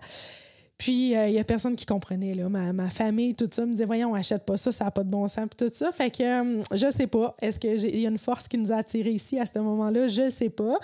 Puis, 0.83 1.11
il 1.11 1.17
euh, 1.17 1.31
n'y 1.31 1.39
a 1.39 1.45
personne 1.45 1.77
qui 1.77 1.87
comprenait. 1.87 2.35
Là. 2.35 2.49
Ma, 2.49 2.91
famille, 2.91 3.37
tout 3.37 3.49
ça, 3.49 3.65
me 3.65 3.71
disait 3.71 3.85
Voyons, 3.85 4.11
on 4.11 4.15
achète 4.17 4.45
pas 4.45 4.57
ça, 4.57 4.73
ça 4.73 4.87
n'a 4.87 4.91
pas 4.91 5.05
de 5.05 5.09
bon 5.09 5.29
sens. 5.29 5.47
Puis 5.49 5.69
tout 5.69 5.73
ça. 5.73 5.93
Fait 5.93 6.11
que 6.11 6.25
je 6.25 6.25
euh, 6.25 6.63
je 6.73 6.91
sais 6.91 7.07
pas. 7.07 7.37
Est-ce 7.41 7.61
qu'il 7.61 8.01
y 8.01 8.05
a 8.05 8.09
une 8.09 8.19
force 8.19 8.49
qui 8.49 8.59
nous 8.59 8.73
a 8.73 8.79
attirés 8.79 9.13
ici 9.13 9.39
à 9.39 9.47
ce 9.47 9.61
moment-là? 9.61 10.09
Je 10.09 10.29
sais 10.29 10.51
pas. 10.51 10.77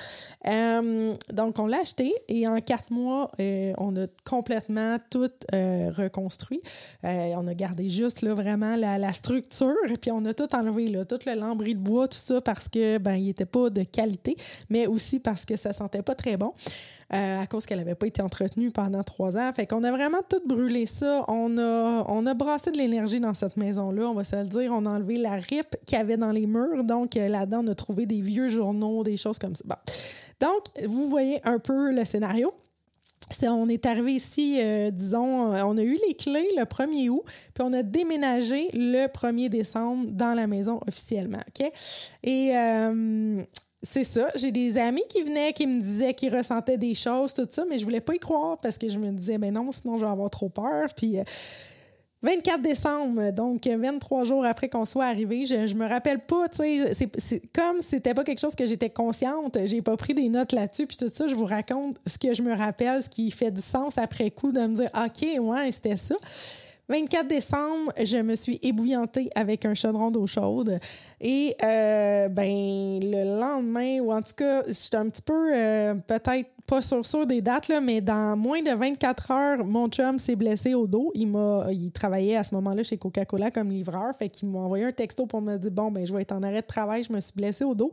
Euh, 0.46 1.14
donc, 1.32 1.58
on 1.58 1.66
l'a 1.66 1.80
acheté 1.80 2.14
et 2.28 2.46
en 2.46 2.60
quatre 2.60 2.92
mois, 2.92 3.32
on 3.40 3.96
a 3.96 4.06
complètement 4.24 4.98
tout 5.10 5.30
reconstruit. 5.52 6.60
on 7.02 7.46
a 7.48 7.54
gardé 7.54 7.88
juste 7.88 8.22
là, 8.22 8.34
vraiment 8.34 8.76
la, 8.76 8.98
la, 8.98 9.12
structure. 9.12 9.74
Puis, 10.00 10.12
on 10.12 10.24
a 10.26 10.32
tout 10.32 10.54
enlevé, 10.54 10.86
là, 10.86 11.06
tout 11.06 11.18
le 11.26 11.34
lambris 11.34 11.74
de 11.74 11.80
bois, 11.80 12.06
tout 12.06 12.18
ça, 12.18 12.40
parce 12.40 12.68
que 12.68 12.98
ben, 12.98 13.16
il 13.16 13.24
n'était 13.24 13.46
pas 13.46 13.68
de 13.68 13.82
qualité, 13.82 14.36
mais 14.70 14.86
aussi 14.86 15.18
parce 15.18 15.44
que 15.44 15.56
ça 15.56 15.72
sentait 15.72 16.02
pas 16.02 16.14
très 16.14 16.36
bon. 16.36 16.52
À 17.10 17.46
cause 17.46 17.64
qu'elle 17.64 17.78
n'avait 17.78 17.94
pas 17.94 18.06
été 18.06 18.20
entretenue 18.22 18.70
pendant 18.70 19.02
trois 19.02 19.37
ans. 19.37 19.50
Fait 19.55 19.66
qu'on 19.66 19.82
a 19.82 19.90
vraiment 19.90 20.20
tout 20.28 20.43
brûlé 20.46 20.87
ça. 20.87 21.25
On 21.28 21.56
a, 21.56 22.05
on 22.06 22.26
a 22.26 22.34
brassé 22.34 22.70
de 22.70 22.78
l'énergie 22.78 23.20
dans 23.20 23.34
cette 23.34 23.56
maison-là, 23.56 24.08
on 24.08 24.14
va 24.14 24.25
se 24.25 24.37
le 24.37 24.44
dire. 24.44 24.72
On 24.72 24.84
a 24.87 24.90
enlevé 24.90 25.16
la 25.16 25.37
ripe 25.37 25.76
qu'il 25.87 25.96
y 25.96 26.00
avait 26.00 26.16
dans 26.16 26.32
les 26.32 26.46
murs. 26.46 26.84
Donc, 26.84 27.16
euh, 27.16 27.28
là-dedans, 27.28 27.62
on 27.64 27.69
a 27.69 27.75
trouvé 27.75 28.06
des 28.06 28.20
vieux 28.20 28.49
journaux, 28.49 29.02
des 29.02 29.16
choses 29.16 29.38
comme 29.38 29.55
ça. 29.55 29.64
Donc, 30.40 30.64
vous 30.87 31.08
voyez 31.08 31.40
un 31.44 31.58
peu 31.58 31.93
le 31.93 32.05
scénario. 32.05 32.52
on 33.42 33.68
est 33.68 33.87
arrivé 33.87 34.12
ici, 34.12 34.59
euh, 34.61 34.90
disons, 34.90 35.52
on 35.52 35.76
a 35.76 35.82
eu 35.82 35.99
les 36.06 36.14
clés 36.14 36.49
le 36.56 36.64
1er 36.64 37.09
août, 37.09 37.23
puis 37.54 37.64
on 37.64 37.73
a 37.73 37.82
déménagé 37.82 38.68
le 38.73 39.06
1er 39.06 39.49
décembre 39.49 40.06
dans 40.11 40.35
la 40.35 40.47
maison 40.47 40.80
officiellement. 40.87 41.40
OK? 41.49 41.71
Et 42.23 42.56
euh, 42.56 43.42
c'est 43.82 44.04
ça. 44.04 44.30
J'ai 44.35 44.50
des 44.50 44.76
amis 44.76 45.04
qui 45.08 45.23
venaient, 45.23 45.52
qui 45.52 45.66
me 45.66 45.80
disaient 45.80 46.14
qu'ils 46.14 46.35
ressentaient 46.35 46.78
des 46.78 46.94
choses, 46.94 47.32
tout 47.32 47.47
ça, 47.49 47.64
mais 47.68 47.78
je 47.78 47.85
voulais 47.85 48.00
pas 48.00 48.14
y 48.14 48.18
croire 48.18 48.58
parce 48.58 48.76
que 48.76 48.88
je 48.88 48.99
me 48.99 49.12
disais, 49.12 49.38
ben 49.38 49.52
non, 49.52 49.70
sinon 49.70 49.97
je 49.97 50.04
vais 50.04 50.11
avoir 50.11 50.30
trop 50.30 50.49
peur. 50.49 50.88
Puis 50.97 51.16
24 52.23 52.58
euh, 52.58 52.62
décembre, 52.62 53.30
donc 53.30 53.66
23 53.68 54.25
jours 54.25 54.44
après 54.44 54.68
qu'on 54.68 54.85
soit 54.85 55.04
arrivé, 55.04 55.47
je, 55.47 55.68
je 55.68 55.75
me 55.75 55.87
rappelle 55.87 56.18
pas, 56.18 56.49
tu 56.49 56.56
sais, 56.56 57.08
c'est 57.18 57.52
comme 57.52 57.80
c'était 57.80 58.14
pas 58.14 58.25
quelque 58.25 58.40
chose 58.40 58.56
que 58.56 58.66
j'étais 58.66 58.90
consciente, 58.90 59.56
j'ai 59.64 59.80
pas 59.80 59.97
pris 59.97 60.12
des 60.14 60.28
notes 60.28 60.52
là-dessus, 60.52 60.88
puis 60.88 60.97
tout 60.97 61.11
ça, 61.12 61.28
je 61.28 61.37
vous 61.37 61.44
raconte 61.44 61.99
ce 62.04 62.18
que 62.18 62.35
je 62.35 62.42
me 62.42 62.54
rappelle, 62.56 63.00
ce 63.00 63.08
qui 63.08 63.30
fait 63.30 63.52
du 63.52 63.62
sens 63.62 63.97
après 63.97 64.32
coup 64.32 64.50
de 64.50 64.61
me 64.61 64.75
dire, 64.75 64.90
OK, 64.92 65.40
ouais, 65.40 65.70
c'était 65.70 65.97
ça. 65.97 66.16
24 66.88 67.28
décembre, 67.28 67.92
je 68.02 68.16
me 68.16 68.35
suis 68.35 68.59
ébouillantée 68.62 69.28
avec 69.35 69.66
un 69.66 69.75
chaudron 69.75 70.11
d'eau 70.11 70.26
chaude. 70.26 70.80
Et 71.21 71.54
euh, 71.62 72.28
ben 72.28 72.99
le 73.02 73.38
lendemain, 73.38 74.00
ou 74.00 74.11
en 74.11 74.23
tout 74.23 74.33
cas, 74.35 74.62
j'étais 74.66 74.97
un 74.97 75.09
petit 75.11 75.21
peu 75.21 75.52
euh, 75.54 75.95
peut-être 76.07 76.49
pas 76.66 76.80
sur 76.80 77.04
sûr 77.04 77.26
des 77.26 77.42
dates, 77.42 77.71
mais 77.83 78.00
dans 78.00 78.37
moins 78.37 78.62
de 78.62 78.71
24 78.71 79.30
heures, 79.30 79.64
mon 79.64 79.88
chum 79.88 80.18
s'est 80.18 80.37
blessé 80.37 80.73
au 80.73 80.87
dos. 80.87 81.12
Il 81.14 81.28
m'a 81.28 81.66
il 81.71 81.90
travaillait 81.92 82.37
à 82.37 82.45
ce 82.45 82.54
moment-là 82.54 82.83
chez 82.83 82.97
Coca-Cola 82.97 83.50
comme 83.50 83.71
livreur. 83.71 84.14
Fait 84.14 84.28
qu'il 84.28 84.49
m'a 84.49 84.61
envoyé 84.61 84.85
un 84.85 84.92
texto 84.92 85.26
pour 85.26 85.42
me 85.42 85.59
dire 85.59 85.71
Bon, 85.71 85.90
ben 85.90 86.07
je 86.07 86.14
vais 86.14 86.23
être 86.23 86.33
en 86.33 86.42
arrêt 86.42 86.62
de 86.62 86.66
travail, 86.66 87.02
je 87.02 87.12
me 87.12 87.21
suis 87.21 87.35
blessé 87.37 87.64
au 87.64 87.75
dos. 87.75 87.90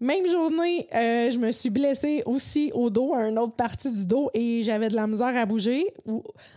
Même 0.00 0.26
journée, 0.26 0.88
euh, 0.94 1.30
je 1.30 1.38
me 1.38 1.52
suis 1.52 1.68
blessée 1.68 2.22
aussi 2.24 2.70
au 2.72 2.88
dos, 2.88 3.12
à 3.14 3.28
une 3.28 3.38
autre 3.38 3.54
partie 3.54 3.90
du 3.90 4.06
dos, 4.06 4.30
et 4.32 4.62
j'avais 4.62 4.88
de 4.88 4.96
la 4.96 5.06
misère 5.06 5.36
à 5.36 5.44
bouger. 5.44 5.86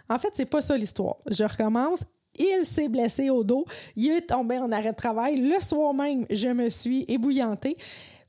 En 0.09 0.17
fait, 0.17 0.29
c'est 0.33 0.45
pas 0.45 0.61
ça 0.61 0.77
l'histoire. 0.77 1.17
Je 1.29 1.43
recommence. 1.43 2.03
Il 2.39 2.65
s'est 2.65 2.87
blessé 2.87 3.29
au 3.29 3.43
dos. 3.43 3.65
Il 3.95 4.11
est 4.11 4.27
tombé 4.27 4.57
en 4.57 4.71
arrêt 4.71 4.91
de 4.91 4.95
travail. 4.95 5.35
Le 5.35 5.61
soir 5.61 5.93
même, 5.93 6.25
je 6.29 6.49
me 6.49 6.69
suis 6.69 7.05
ébouillantée. 7.07 7.75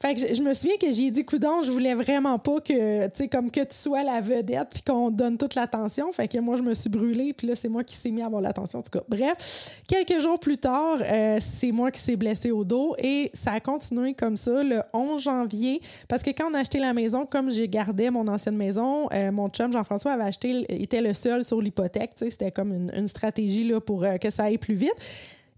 Fait 0.04 0.12
que 0.12 0.34
je, 0.34 0.42
me 0.42 0.52
souviens 0.52 0.76
que 0.76 0.92
j'ai 0.92 1.10
dit, 1.10 1.24
coudon, 1.24 1.62
je 1.62 1.70
voulais 1.70 1.94
vraiment 1.94 2.38
pas 2.38 2.60
que, 2.60 3.06
tu 3.06 3.10
sais, 3.14 3.28
comme 3.28 3.50
que 3.50 3.60
tu 3.60 3.74
sois 3.74 4.02
la 4.02 4.20
vedette 4.20 4.68
puis 4.70 4.82
qu'on 4.82 5.10
donne 5.10 5.38
toute 5.38 5.54
l'attention. 5.54 6.12
Fait 6.12 6.28
que 6.28 6.36
moi, 6.40 6.58
je 6.58 6.62
me 6.62 6.74
suis 6.74 6.90
brûlée 6.90 7.32
puis 7.32 7.46
là, 7.46 7.54
c'est 7.56 7.70
moi 7.70 7.82
qui 7.82 7.94
s'est 7.94 8.10
mis 8.10 8.20
à 8.20 8.26
avoir 8.26 8.42
l'attention. 8.42 8.82
Bref, 9.08 9.80
quelques 9.88 10.20
jours 10.20 10.38
plus 10.38 10.58
tard, 10.58 10.98
euh, 11.00 11.38
c'est 11.40 11.72
moi 11.72 11.90
qui 11.90 12.02
s'est 12.02 12.16
blessé 12.16 12.50
au 12.50 12.64
dos 12.64 12.94
et 12.98 13.30
ça 13.32 13.52
a 13.52 13.60
continué 13.60 14.12
comme 14.12 14.36
ça 14.36 14.62
le 14.62 14.82
11 14.92 15.22
janvier. 15.22 15.80
Parce 16.06 16.22
que 16.22 16.28
quand 16.32 16.50
on 16.50 16.54
a 16.54 16.58
acheté 16.58 16.80
la 16.80 16.92
maison, 16.92 17.24
comme 17.24 17.50
j'ai 17.50 17.66
gardé 17.66 18.10
mon 18.10 18.28
ancienne 18.28 18.56
maison, 18.56 19.08
euh, 19.10 19.32
mon 19.32 19.48
chum 19.48 19.72
Jean-François 19.72 20.12
avait 20.12 20.24
acheté, 20.24 20.66
était 20.68 21.00
le 21.00 21.14
seul 21.14 21.46
sur 21.46 21.62
l'hypothèque. 21.62 22.10
C'était 22.16 22.50
comme 22.50 22.74
une, 22.74 23.08
stratégie 23.08 23.64
là, 23.64 23.80
pour 23.80 24.04
euh, 24.04 24.18
que 24.18 24.28
ça 24.28 24.44
aille 24.44 24.58
plus 24.58 24.74
vite. 24.74 24.92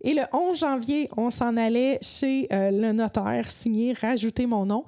Et 0.03 0.15
le 0.15 0.23
11 0.33 0.59
janvier, 0.59 1.09
on 1.17 1.31
s'en 1.31 1.57
allait 1.57 1.99
chez 2.03 2.49
euh, 2.53 2.71
le 2.71 2.93
notaire 2.93 3.51
signer, 3.51 3.93
rajouter 3.93 4.47
mon 4.47 4.67
nom. 4.67 4.85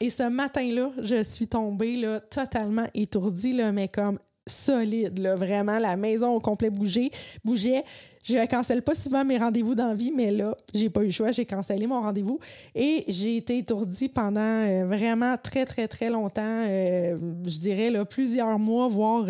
Et 0.00 0.10
ce 0.10 0.24
matin-là, 0.24 0.90
je 0.98 1.22
suis 1.22 1.46
tombée 1.46 1.96
là, 1.96 2.20
totalement 2.20 2.86
étourdie, 2.94 3.52
là, 3.52 3.72
mais 3.72 3.88
comme 3.88 4.18
solide, 4.46 5.18
là, 5.18 5.34
vraiment. 5.34 5.78
La 5.78 5.96
maison 5.96 6.34
au 6.34 6.40
complet 6.40 6.70
bougeait. 6.70 7.10
bougeait. 7.44 7.82
Je 8.24 8.36
ne 8.38 8.46
cancelle 8.46 8.82
pas 8.82 8.94
souvent 8.94 9.24
mes 9.24 9.38
rendez-vous 9.38 9.76
d'envie, 9.76 10.10
mais 10.10 10.32
là, 10.32 10.56
j'ai 10.74 10.90
pas 10.90 11.02
eu 11.02 11.06
le 11.06 11.10
choix. 11.10 11.30
J'ai 11.30 11.46
cancellé 11.46 11.86
mon 11.86 12.00
rendez-vous 12.00 12.40
et 12.74 13.04
j'ai 13.06 13.36
été 13.36 13.58
étourdie 13.58 14.08
pendant 14.08 14.40
euh, 14.40 14.84
vraiment 14.84 15.36
très, 15.40 15.64
très, 15.64 15.86
très 15.86 16.10
longtemps. 16.10 16.42
Euh, 16.68 17.16
je 17.46 17.58
dirais 17.58 17.92
plusieurs 18.04 18.58
mois, 18.58 18.88
voire 18.88 19.26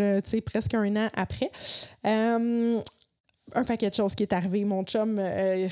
presque 0.47 0.75
un 0.75 0.97
an 0.97 1.09
après 1.15 1.51
un 3.57 3.65
paquet 3.65 3.91
de 3.91 3.95
choses 3.95 4.15
qui 4.15 4.23
est 4.23 4.33
arrivé. 4.33 4.65
Mon 4.65 4.85
chum, 4.85 5.19
euh, 5.19 5.69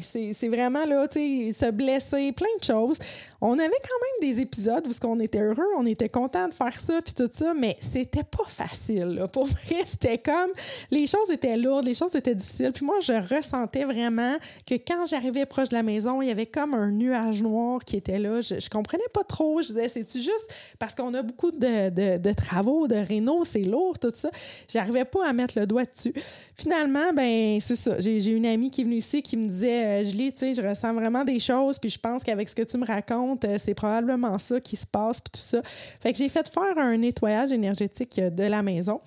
c'est 0.00 0.48
vraiment 0.48 0.84
là, 0.86 1.06
tu 1.08 1.52
sais, 1.52 1.66
se 1.66 1.70
blesser, 1.70 2.32
plein 2.32 2.46
de 2.58 2.64
choses. 2.64 2.98
On 3.40 3.58
avait 3.58 3.68
quand 3.68 3.68
même 3.68 4.30
des 4.30 4.40
épisodes 4.40 4.86
où 4.86 5.06
on 5.06 5.20
était 5.20 5.42
heureux, 5.42 5.68
on 5.76 5.84
était 5.84 6.08
content 6.08 6.48
de 6.48 6.54
faire 6.54 6.78
ça, 6.78 7.00
puis 7.04 7.12
tout 7.12 7.28
ça, 7.30 7.52
mais 7.54 7.76
c'était 7.80 8.24
pas 8.24 8.44
facile. 8.46 9.22
Pour 9.32 9.46
vrai, 9.46 9.82
c'était 9.84 10.18
comme 10.18 10.50
les 10.90 11.06
choses 11.06 11.30
étaient 11.30 11.56
lourdes, 11.56 11.84
les 11.84 11.94
choses 11.94 12.14
étaient 12.14 12.34
difficiles. 12.34 12.72
Puis 12.72 12.86
moi, 12.86 12.96
je 13.00 13.12
ressentais 13.34 13.84
vraiment 13.84 14.36
que 14.66 14.74
quand 14.74 15.04
j'arrivais 15.04 15.44
proche 15.44 15.68
de 15.68 15.74
la 15.74 15.82
maison, 15.82 16.22
il 16.22 16.28
y 16.28 16.30
avait 16.30 16.46
comme 16.46 16.72
un 16.72 16.90
nuage 16.90 17.42
noir 17.42 17.84
qui 17.84 17.96
était 17.96 18.18
là. 18.18 18.40
Je, 18.40 18.58
je 18.58 18.70
comprenais 18.70 19.04
pas 19.12 19.24
trop. 19.24 19.60
Je 19.60 19.68
disais, 19.68 19.88
c'est-tu 19.88 20.18
juste 20.18 20.54
parce 20.78 20.94
qu'on 20.94 21.12
a 21.14 21.22
beaucoup 21.22 21.50
de, 21.50 22.16
de, 22.16 22.32
travaux, 22.32 22.88
de 22.88 22.96
rénaux, 22.96 23.44
c'est 23.44 23.60
lourd, 23.60 23.98
tout 23.98 24.12
ça? 24.14 24.30
J'arrivais 24.72 25.04
pas 25.04 25.28
à 25.28 25.32
mettre 25.32 25.58
le 25.58 25.66
doigt 25.66 25.84
dessus. 25.84 26.14
Finalement, 26.56 27.12
ben 27.14 27.23
c'est 27.60 27.76
ça. 27.76 27.98
J'ai 27.98 28.30
une 28.30 28.46
amie 28.46 28.70
qui 28.70 28.82
est 28.82 28.84
venue 28.84 28.96
ici 28.96 29.22
qui 29.22 29.36
me 29.36 29.48
disait 29.48 29.84
euh, 29.84 30.04
Julie, 30.04 30.32
tu 30.32 30.38
sais, 30.38 30.54
je 30.54 30.62
ressens 30.66 30.92
vraiment 30.94 31.24
des 31.24 31.38
choses, 31.38 31.78
puis 31.78 31.90
je 31.90 31.98
pense 31.98 32.22
qu'avec 32.24 32.48
ce 32.48 32.54
que 32.54 32.62
tu 32.62 32.76
me 32.78 32.86
racontes, 32.86 33.44
euh, 33.44 33.56
c'est 33.58 33.74
probablement 33.74 34.38
ça 34.38 34.60
qui 34.60 34.76
se 34.76 34.86
passe, 34.86 35.20
puis 35.20 35.30
tout 35.32 35.46
ça. 35.46 35.60
Fait 36.00 36.12
que 36.12 36.18
j'ai 36.18 36.28
fait 36.28 36.48
faire 36.48 36.78
un 36.78 36.96
nettoyage 36.96 37.52
énergétique 37.52 38.20
de 38.20 38.44
la 38.44 38.62
maison. 38.62 39.00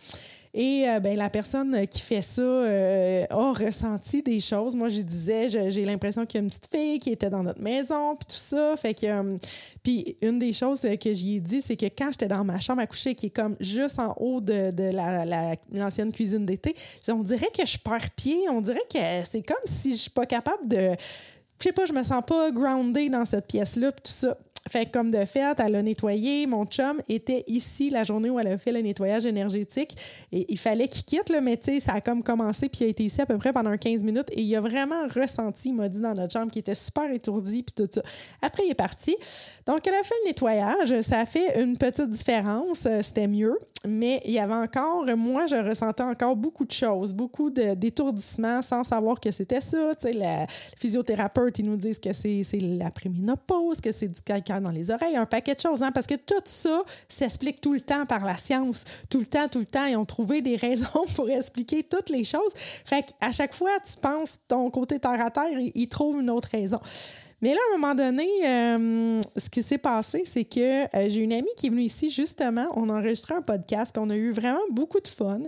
Et 0.59 0.89
euh, 0.89 0.99
ben, 0.99 1.15
la 1.15 1.29
personne 1.29 1.85
qui 1.87 2.01
fait 2.01 2.23
ça 2.23 2.41
a 2.41 3.53
ressenti 3.53 4.23
des 4.23 4.39
choses. 4.39 4.75
Moi, 4.75 4.89
je 4.89 5.01
disais, 5.01 5.47
j'ai 5.69 5.85
l'impression 5.85 6.25
qu'il 6.25 6.39
y 6.39 6.41
a 6.41 6.43
une 6.43 6.49
petite 6.49 6.67
fille 6.71 6.97
qui 6.97 7.11
était 7.11 7.29
dans 7.29 7.43
notre 7.43 7.61
maison, 7.61 8.15
puis 8.15 8.25
tout 8.27 8.41
ça. 8.41 8.75
Fait 8.75 8.95
que, 8.95 9.37
puis 9.83 10.17
une 10.23 10.39
des 10.39 10.53
choses 10.53 10.81
que 10.81 11.13
j'y 11.13 11.35
ai 11.35 11.39
dit, 11.39 11.61
c'est 11.61 11.75
que 11.75 11.85
quand 11.85 12.11
j'étais 12.11 12.27
dans 12.27 12.43
ma 12.43 12.59
chambre 12.59 12.81
à 12.81 12.87
coucher, 12.87 13.13
qui 13.13 13.27
est 13.27 13.35
comme 13.35 13.55
juste 13.59 13.99
en 13.99 14.15
haut 14.17 14.41
de, 14.41 14.71
l'ancienne 15.77 16.11
cuisine 16.11 16.43
d'été, 16.43 16.75
on 17.07 17.21
dirait 17.21 17.51
que 17.55 17.63
je 17.63 17.77
perds 17.77 18.09
pied. 18.15 18.49
On 18.49 18.61
dirait 18.61 18.79
que 18.91 18.99
c'est 19.29 19.45
comme 19.45 19.57
si 19.65 19.91
je 19.91 19.97
suis 19.97 20.09
pas 20.09 20.25
capable 20.25 20.67
de 20.67 20.95
je 21.59 21.63
sais 21.63 21.71
pas, 21.71 21.85
je 21.85 21.93
me 21.93 22.03
sens 22.03 22.21
pas 22.25 22.51
grounded 22.51 23.11
dans 23.11 23.25
cette 23.25 23.47
pièce-là, 23.47 23.91
tout 23.91 24.11
ça. 24.11 24.37
Fait 24.67 24.91
comme 24.91 25.11
de 25.11 25.23
fait, 25.25 25.59
elle 25.59 25.75
a 25.75 25.81
nettoyé. 25.81 26.45
Mon 26.47 26.65
chum 26.65 26.99
était 27.07 27.43
ici 27.47 27.89
la 27.89 28.03
journée 28.03 28.29
où 28.29 28.39
elle 28.39 28.47
a 28.47 28.57
fait 28.57 28.71
le 28.71 28.81
nettoyage 28.81 29.25
énergétique. 29.25 29.97
Et 30.31 30.45
il 30.49 30.57
fallait 30.57 30.87
qu'il 30.87 31.03
quitte, 31.03 31.29
là, 31.29 31.41
mais 31.41 31.59
ça 31.79 31.93
a 31.93 32.01
comme 32.01 32.23
commencé, 32.23 32.69
puis 32.69 32.81
il 32.81 32.85
a 32.85 32.89
été 32.89 33.03
ici 33.03 33.21
à 33.21 33.25
peu 33.25 33.37
près 33.37 33.51
pendant 33.51 33.75
15 33.75 34.03
minutes. 34.03 34.27
Et 34.31 34.41
il 34.41 34.55
a 34.55 34.61
vraiment 34.61 35.07
ressenti, 35.07 35.69
il 35.69 35.75
m'a 35.75 35.89
dit 35.89 35.99
dans 35.99 36.13
notre 36.13 36.33
chambre 36.33 36.51
qu'il 36.51 36.59
était 36.59 36.75
super 36.75 37.11
étourdi, 37.11 37.63
puis 37.63 37.73
tout 37.75 37.89
ça. 37.91 38.01
Après, 38.41 38.63
il 38.65 38.71
est 38.71 38.75
parti. 38.75 39.15
Donc, 39.65 39.85
elle 39.87 39.95
a 39.95 40.03
fait 40.03 40.15
le 40.23 40.29
nettoyage. 40.29 41.01
Ça 41.01 41.19
a 41.19 41.25
fait 41.25 41.61
une 41.61 41.77
petite 41.77 42.09
différence. 42.09 42.85
Euh, 42.85 43.01
c'était 43.01 43.27
mieux. 43.27 43.57
Mais 43.87 44.21
il 44.25 44.31
y 44.31 44.39
avait 44.39 44.53
encore, 44.53 45.05
moi, 45.15 45.45
je 45.45 45.55
ressentais 45.55 46.03
encore 46.03 46.35
beaucoup 46.35 46.65
de 46.65 46.71
choses, 46.71 47.13
beaucoup 47.13 47.49
d'étourdissements 47.49 48.61
sans 48.61 48.83
savoir 48.83 49.19
que 49.19 49.31
c'était 49.31 49.61
ça. 49.61 49.93
Tu 49.95 50.07
sais, 50.07 50.13
la, 50.13 50.47
physiothérapeute, 50.77 51.59
ils 51.59 51.69
nous 51.69 51.77
disent 51.77 51.99
que 51.99 52.13
c'est 52.13 52.43
l'après-ménopause, 52.61 53.81
que 53.81 53.91
c'est 53.91 54.07
du 54.07 54.21
dans 54.61 54.71
les 54.71 54.91
oreilles, 54.91 55.15
un 55.15 55.25
paquet 55.25 55.55
de 55.55 55.61
choses. 55.61 55.83
Hein, 55.83 55.91
parce 55.91 56.07
que 56.07 56.15
tout 56.15 56.35
ça 56.45 56.83
s'explique 57.07 57.61
tout 57.61 57.73
le 57.73 57.81
temps 57.81 58.05
par 58.05 58.25
la 58.25 58.37
science. 58.37 58.83
Tout 59.09 59.19
le 59.19 59.25
temps, 59.25 59.47
tout 59.47 59.59
le 59.59 59.65
temps. 59.65 59.85
Ils 59.85 59.97
ont 59.97 60.05
trouvé 60.05 60.41
des 60.41 60.55
raisons 60.55 61.05
pour 61.15 61.29
expliquer 61.29 61.83
toutes 61.83 62.09
les 62.09 62.23
choses. 62.23 62.53
Fait 62.55 63.03
qu'à 63.03 63.31
chaque 63.31 63.53
fois, 63.53 63.71
tu 63.85 63.99
penses 64.01 64.39
ton 64.47 64.69
côté 64.69 64.99
terre 64.99 65.25
à 65.25 65.31
terre, 65.31 65.57
ils 65.59 65.89
trouvent 65.89 66.21
une 66.21 66.29
autre 66.29 66.49
raison. 66.51 66.79
Mais 67.41 67.53
là, 67.53 67.59
à 67.71 67.75
un 67.75 67.77
moment 67.77 67.93
donné, 67.93 68.27
euh, 68.45 69.21
ce 69.35 69.49
qui 69.49 69.61
s'est 69.61 69.77
passé, 69.77 70.23
c'est 70.25 70.45
que 70.45 70.85
euh, 70.95 71.07
j'ai 71.07 71.21
une 71.21 71.33
amie 71.33 71.53
qui 71.55 71.67
est 71.67 71.69
venue 71.69 71.83
ici, 71.83 72.09
justement, 72.09 72.65
on 72.75 72.89
a 72.89 72.93
enregistré 72.93 73.35
un 73.35 73.43
podcast, 73.43 73.95
on 73.99 74.09
a 74.09 74.15
eu 74.15 74.31
vraiment 74.31 74.59
beaucoup 74.71 74.99
de 74.99 75.07
fun. 75.07 75.41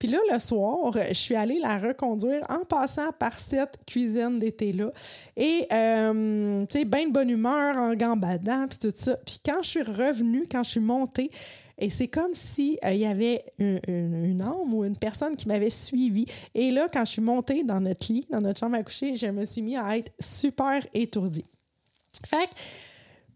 Puis 0.00 0.08
là, 0.08 0.18
le 0.32 0.38
soir, 0.38 0.92
je 0.94 1.12
suis 1.12 1.36
allée 1.36 1.58
la 1.60 1.78
reconduire 1.78 2.42
en 2.48 2.64
passant 2.64 3.12
par 3.18 3.34
cette 3.34 3.76
cuisine 3.86 4.38
d'été-là. 4.38 4.90
Et, 5.36 5.66
euh, 5.70 6.64
tu 6.66 6.78
sais, 6.78 6.84
bien 6.86 7.06
de 7.06 7.12
bonne 7.12 7.28
humeur, 7.28 7.76
en 7.76 7.94
gambadant, 7.94 8.66
puis 8.66 8.78
tout 8.78 8.92
ça. 8.96 9.16
Puis 9.18 9.40
quand 9.44 9.62
je 9.62 9.68
suis 9.68 9.82
revenue, 9.82 10.46
quand 10.50 10.62
je 10.62 10.70
suis 10.70 10.80
montée, 10.80 11.30
et 11.78 11.90
c'est 11.90 12.08
comme 12.08 12.32
s'il 12.32 12.78
il 12.82 12.96
y 12.96 13.04
avait 13.04 13.44
une, 13.58 14.40
âme 14.40 14.72
ou 14.72 14.84
une 14.84 14.96
personne 14.96 15.36
qui 15.36 15.48
m'avait 15.48 15.70
suivi. 15.70 16.24
Et 16.54 16.70
là, 16.70 16.86
quand 16.90 17.04
je 17.04 17.12
suis 17.12 17.22
montée 17.22 17.62
dans 17.62 17.80
notre 17.80 18.10
lit, 18.10 18.26
dans 18.30 18.40
notre 18.40 18.58
chambre 18.58 18.76
à 18.76 18.82
coucher, 18.82 19.14
je 19.14 19.26
me 19.26 19.44
suis 19.44 19.62
mis 19.62 19.76
à 19.76 19.98
être 19.98 20.12
super 20.18 20.86
étourdie. 20.94 21.44
Fait 22.26 22.46
que, 22.46 22.54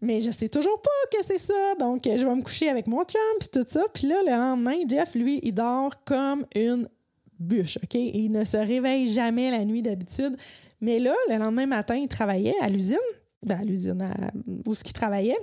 mais 0.05 0.19
je 0.19 0.31
sais 0.31 0.49
toujours 0.49 0.81
pas 0.81 1.17
que 1.17 1.25
c'est 1.25 1.39
ça. 1.39 1.75
Donc, 1.79 2.03
je 2.05 2.25
vais 2.25 2.35
me 2.35 2.41
coucher 2.41 2.69
avec 2.69 2.87
mon 2.87 3.03
chum, 3.03 3.21
puis 3.39 3.49
tout 3.51 3.65
ça. 3.67 3.83
Puis 3.93 4.07
là, 4.07 4.15
le 4.25 4.31
lendemain, 4.31 4.77
Jeff, 4.87 5.15
lui, 5.15 5.39
il 5.43 5.53
dort 5.53 6.03
comme 6.03 6.45
une 6.55 6.87
bûche, 7.39 7.77
OK? 7.83 7.95
il 7.95 8.29
ne 8.29 8.43
se 8.43 8.57
réveille 8.57 9.11
jamais 9.11 9.51
la 9.51 9.65
nuit 9.65 9.81
d'habitude. 9.81 10.37
Mais 10.81 10.99
là, 10.99 11.13
le 11.29 11.37
lendemain 11.37 11.65
matin, 11.65 11.95
il 11.95 12.07
travaillait 12.07 12.55
à 12.61 12.69
l'usine, 12.69 12.97
ben, 13.43 13.59
à 13.59 13.63
l'usine 13.63 14.07
où 14.67 14.73
ce 14.75 14.83
qu'il 14.83 14.93
travaillait. 14.93 15.37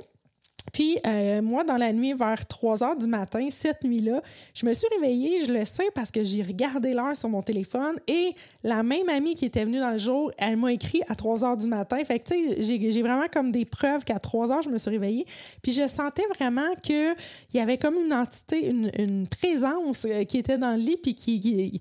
Puis, 0.73 0.99
euh, 1.07 1.43
moi, 1.43 1.65
dans 1.65 1.77
la 1.77 1.93
nuit, 1.93 2.13
vers 2.13 2.47
3 2.47 2.85
heures 2.85 2.97
du 2.97 3.07
matin, 3.07 3.47
cette 3.51 3.85
nuit-là, 3.85 4.23
je 4.55 4.67
me 4.67 4.73
suis 4.73 4.87
réveillée, 4.95 5.45
je 5.47 5.53
le 5.53 5.65
sais, 5.65 5.89
parce 5.95 6.11
que 6.11 6.23
j'ai 6.25 6.43
regardé 6.43 6.93
l'heure 6.93 7.17
sur 7.17 7.29
mon 7.29 7.43
téléphone 7.43 7.97
et 8.07 8.35
la 8.63 8.83
même 8.83 9.09
amie 9.09 9.35
qui 9.35 9.47
était 9.47 9.65
venue 9.65 9.81
dans 9.81 9.91
le 9.91 9.99
jour, 9.99 10.33
elle 10.39 10.57
m'a 10.57 10.73
écrit 10.73 11.03
à 11.09 11.15
3 11.15 11.45
heures 11.45 11.57
du 11.57 11.67
matin. 11.67 12.03
Fait 12.05 12.19
que, 12.19 12.33
tu 12.33 12.63
sais, 12.63 12.91
j'ai 12.91 13.03
vraiment 13.03 13.27
comme 13.33 13.53
des 13.53 13.65
preuves 13.65 14.05
qu'à 14.05 14.19
3 14.19 14.53
heures, 14.53 14.63
je 14.63 14.71
me 14.71 14.79
suis 14.79 14.91
réveillée. 14.91 15.27
Puis, 15.63 15.73
je 15.73 15.87
sentais 15.87 16.27
vraiment 16.39 16.75
qu'il 16.83 17.15
y 17.55 17.59
avait 17.59 17.79
comme 17.79 17.97
une 17.97 18.13
entité, 18.13 18.67
une, 18.69 19.27
présence 19.29 20.07
euh, 20.09 20.25
qui 20.25 20.39
était 20.39 20.59
dans 20.59 20.73
le 20.73 20.83
lit, 20.83 20.97
puis 20.97 21.15
qui 21.15 21.81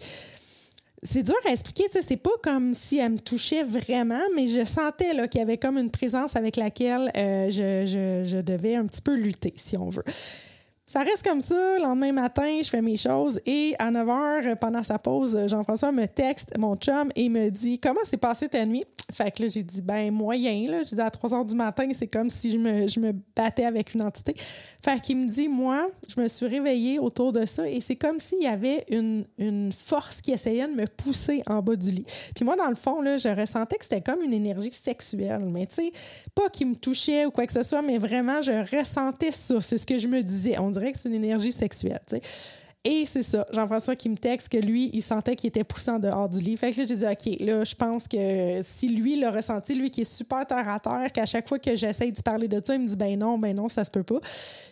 c'est 1.04 1.24
dur 1.24 1.36
à 1.48 1.52
expliquer, 1.52 1.86
tu 1.86 2.00
sais, 2.00 2.06
c'est 2.08 2.18
pas 2.18 2.30
comme 2.44 2.74
si 2.74 3.00
elle 3.00 3.14
me 3.14 3.20
touchait 3.20 3.64
vraiment, 3.64 4.22
mais 4.36 4.46
je 4.46 4.64
sentais 4.64 5.12
qu'il 5.30 5.40
y 5.40 5.44
avait 5.44 5.58
comme 5.58 5.78
une 5.78 5.90
présence 5.90 6.36
avec 6.36 6.58
laquelle 6.58 7.12
euh, 7.18 7.50
je, 7.50 8.24
je, 8.24 8.42
devais 8.42 8.76
un 8.76 8.86
petit 8.86 9.02
peu 9.02 9.16
lutter, 9.16 9.54
si 9.56 9.78
on 9.78 9.90
veut. 9.90 10.04
Ça 10.92 11.04
reste 11.04 11.24
comme 11.24 11.40
ça. 11.40 11.56
Le 11.78 11.84
lendemain 11.84 12.12
matin, 12.12 12.60
je 12.62 12.70
fais 12.70 12.82
mes 12.82 12.98
choses 12.98 13.40
et 13.46 13.74
à 13.80 13.90
9 13.92 14.06
h, 14.06 14.56
pendant 14.58 14.84
sa 14.84 15.00
pause, 15.00 15.40
Jean-François 15.48 15.94
me 15.94 16.06
texte, 16.06 16.58
mon 16.58 16.76
chum, 16.76 17.10
et 17.16 17.30
me 17.30 17.48
dit 17.50 17.80
Comment 17.80 18.04
s'est 18.04 18.18
passée 18.18 18.50
ta 18.50 18.66
nuit 18.66 18.84
Fait 19.10 19.32
que 19.32 19.44
là, 19.44 19.48
j'ai 19.48 19.64
dit 19.64 19.82
Ben, 19.82 20.12
moyen. 20.12 20.70
Là. 20.70 20.84
J'ai 20.84 20.98
dit 20.98 21.02
à 21.02 21.10
3 21.10 21.30
h 21.30 21.48
du 21.48 21.56
matin, 21.56 21.88
c'est 21.94 22.08
comme 22.08 22.30
si 22.30 22.52
je 22.52 22.58
me, 22.58 22.90
je 22.90 23.00
me 23.00 23.14
battais 23.38 23.64
avec 23.64 23.94
une 23.94 24.02
entité. 24.02 24.36
Fait 24.84 25.00
qu'il 25.00 25.16
me 25.16 25.28
dit 25.28 25.48
Moi, 25.48 25.88
je 26.14 26.20
me 26.20 26.28
suis 26.28 26.46
réveillée 26.46 27.00
autour 27.00 27.32
de 27.32 27.46
ça 27.46 27.70
et 27.70 27.80
c'est 27.80 27.96
comme 27.96 28.20
s'il 28.20 28.44
y 28.44 28.48
avait 28.48 28.84
une, 28.90 29.24
une 29.38 29.72
force 29.72 30.20
qui 30.20 30.34
essayait 30.34 30.68
de 30.68 30.74
me 30.74 30.88
pousser 30.88 31.42
en 31.48 31.62
bas 31.62 31.78
du 31.78 31.92
lit. 31.92 32.06
Puis 32.36 32.44
moi, 32.44 32.58
dans 32.58 32.68
le 32.68 32.76
fond, 32.76 33.00
là, 33.00 33.16
je 33.16 33.30
ressentais 33.30 33.78
que 33.78 33.86
c'était 33.86 34.02
comme 34.02 34.22
une 34.24 34.34
énergie 34.34 34.74
sexuelle. 34.74 35.46
Mais 35.46 35.68
tu 35.68 35.76
sais, 35.76 35.92
pas 36.36 36.50
qui 36.50 36.66
me 36.66 36.76
touchait 36.76 37.28
ou 37.28 37.32
quoi 37.32 37.46
que 37.46 37.54
ce 37.54 37.64
soit, 37.64 37.82
mais 37.82 37.98
vraiment, 37.98 38.42
je 38.42 38.78
ressentais 38.78 39.32
ça. 39.32 39.62
C'est 39.62 39.78
ce 39.78 39.86
que 39.86 39.98
je 39.98 40.10
me 40.10 40.22
disais. 40.22 40.58
C'est 40.94 41.10
une 41.10 41.16
énergie 41.16 41.52
sexuelle. 41.52 42.00
Et 42.84 43.06
c'est 43.06 43.22
ça, 43.22 43.46
Jean-François 43.54 43.96
qui 43.96 44.10
me 44.10 44.18
texte 44.18 44.50
que 44.50 44.58
lui, 44.58 44.90
il 44.94 45.04
sentait 45.04 45.36
qu'il 45.36 45.50
était 45.50 45.64
poussé 45.64 45.92
en 45.92 46.00
dehors 46.00 46.28
du 46.28 46.40
lit. 46.40 46.58
Fait 46.58 46.72
que 46.72 46.80
là, 46.80 46.86
j'ai 46.88 46.96
dit, 46.96 47.06
OK, 47.06 47.40
là, 47.40 47.64
je 47.64 47.76
pense 47.76 48.08
que 48.08 48.60
si 48.64 48.90
lui 48.90 49.20
l'a 49.20 49.30
ressenti, 49.30 49.76
lui 49.76 49.92
qui 49.92 50.02
est 50.02 50.12
super 50.12 50.48
terre 50.48 50.68
à 50.68 50.80
terre, 50.80 51.12
qu'à 51.14 51.28
chaque 51.28 51.48
fois 51.48 51.60
que 51.60 51.76
j'essaye 51.76 52.12
de 52.12 52.20
parler 52.24 52.48
de 52.48 52.60
ça, 52.64 52.74
il 52.74 52.82
me 52.82 52.88
dit, 52.88 52.96
ben 52.96 53.20
non, 53.20 53.38
ben 53.38 53.56
non, 53.56 53.68
ça 53.68 53.84
se 53.84 53.92
peut 53.92 54.02
pas. 54.02 54.20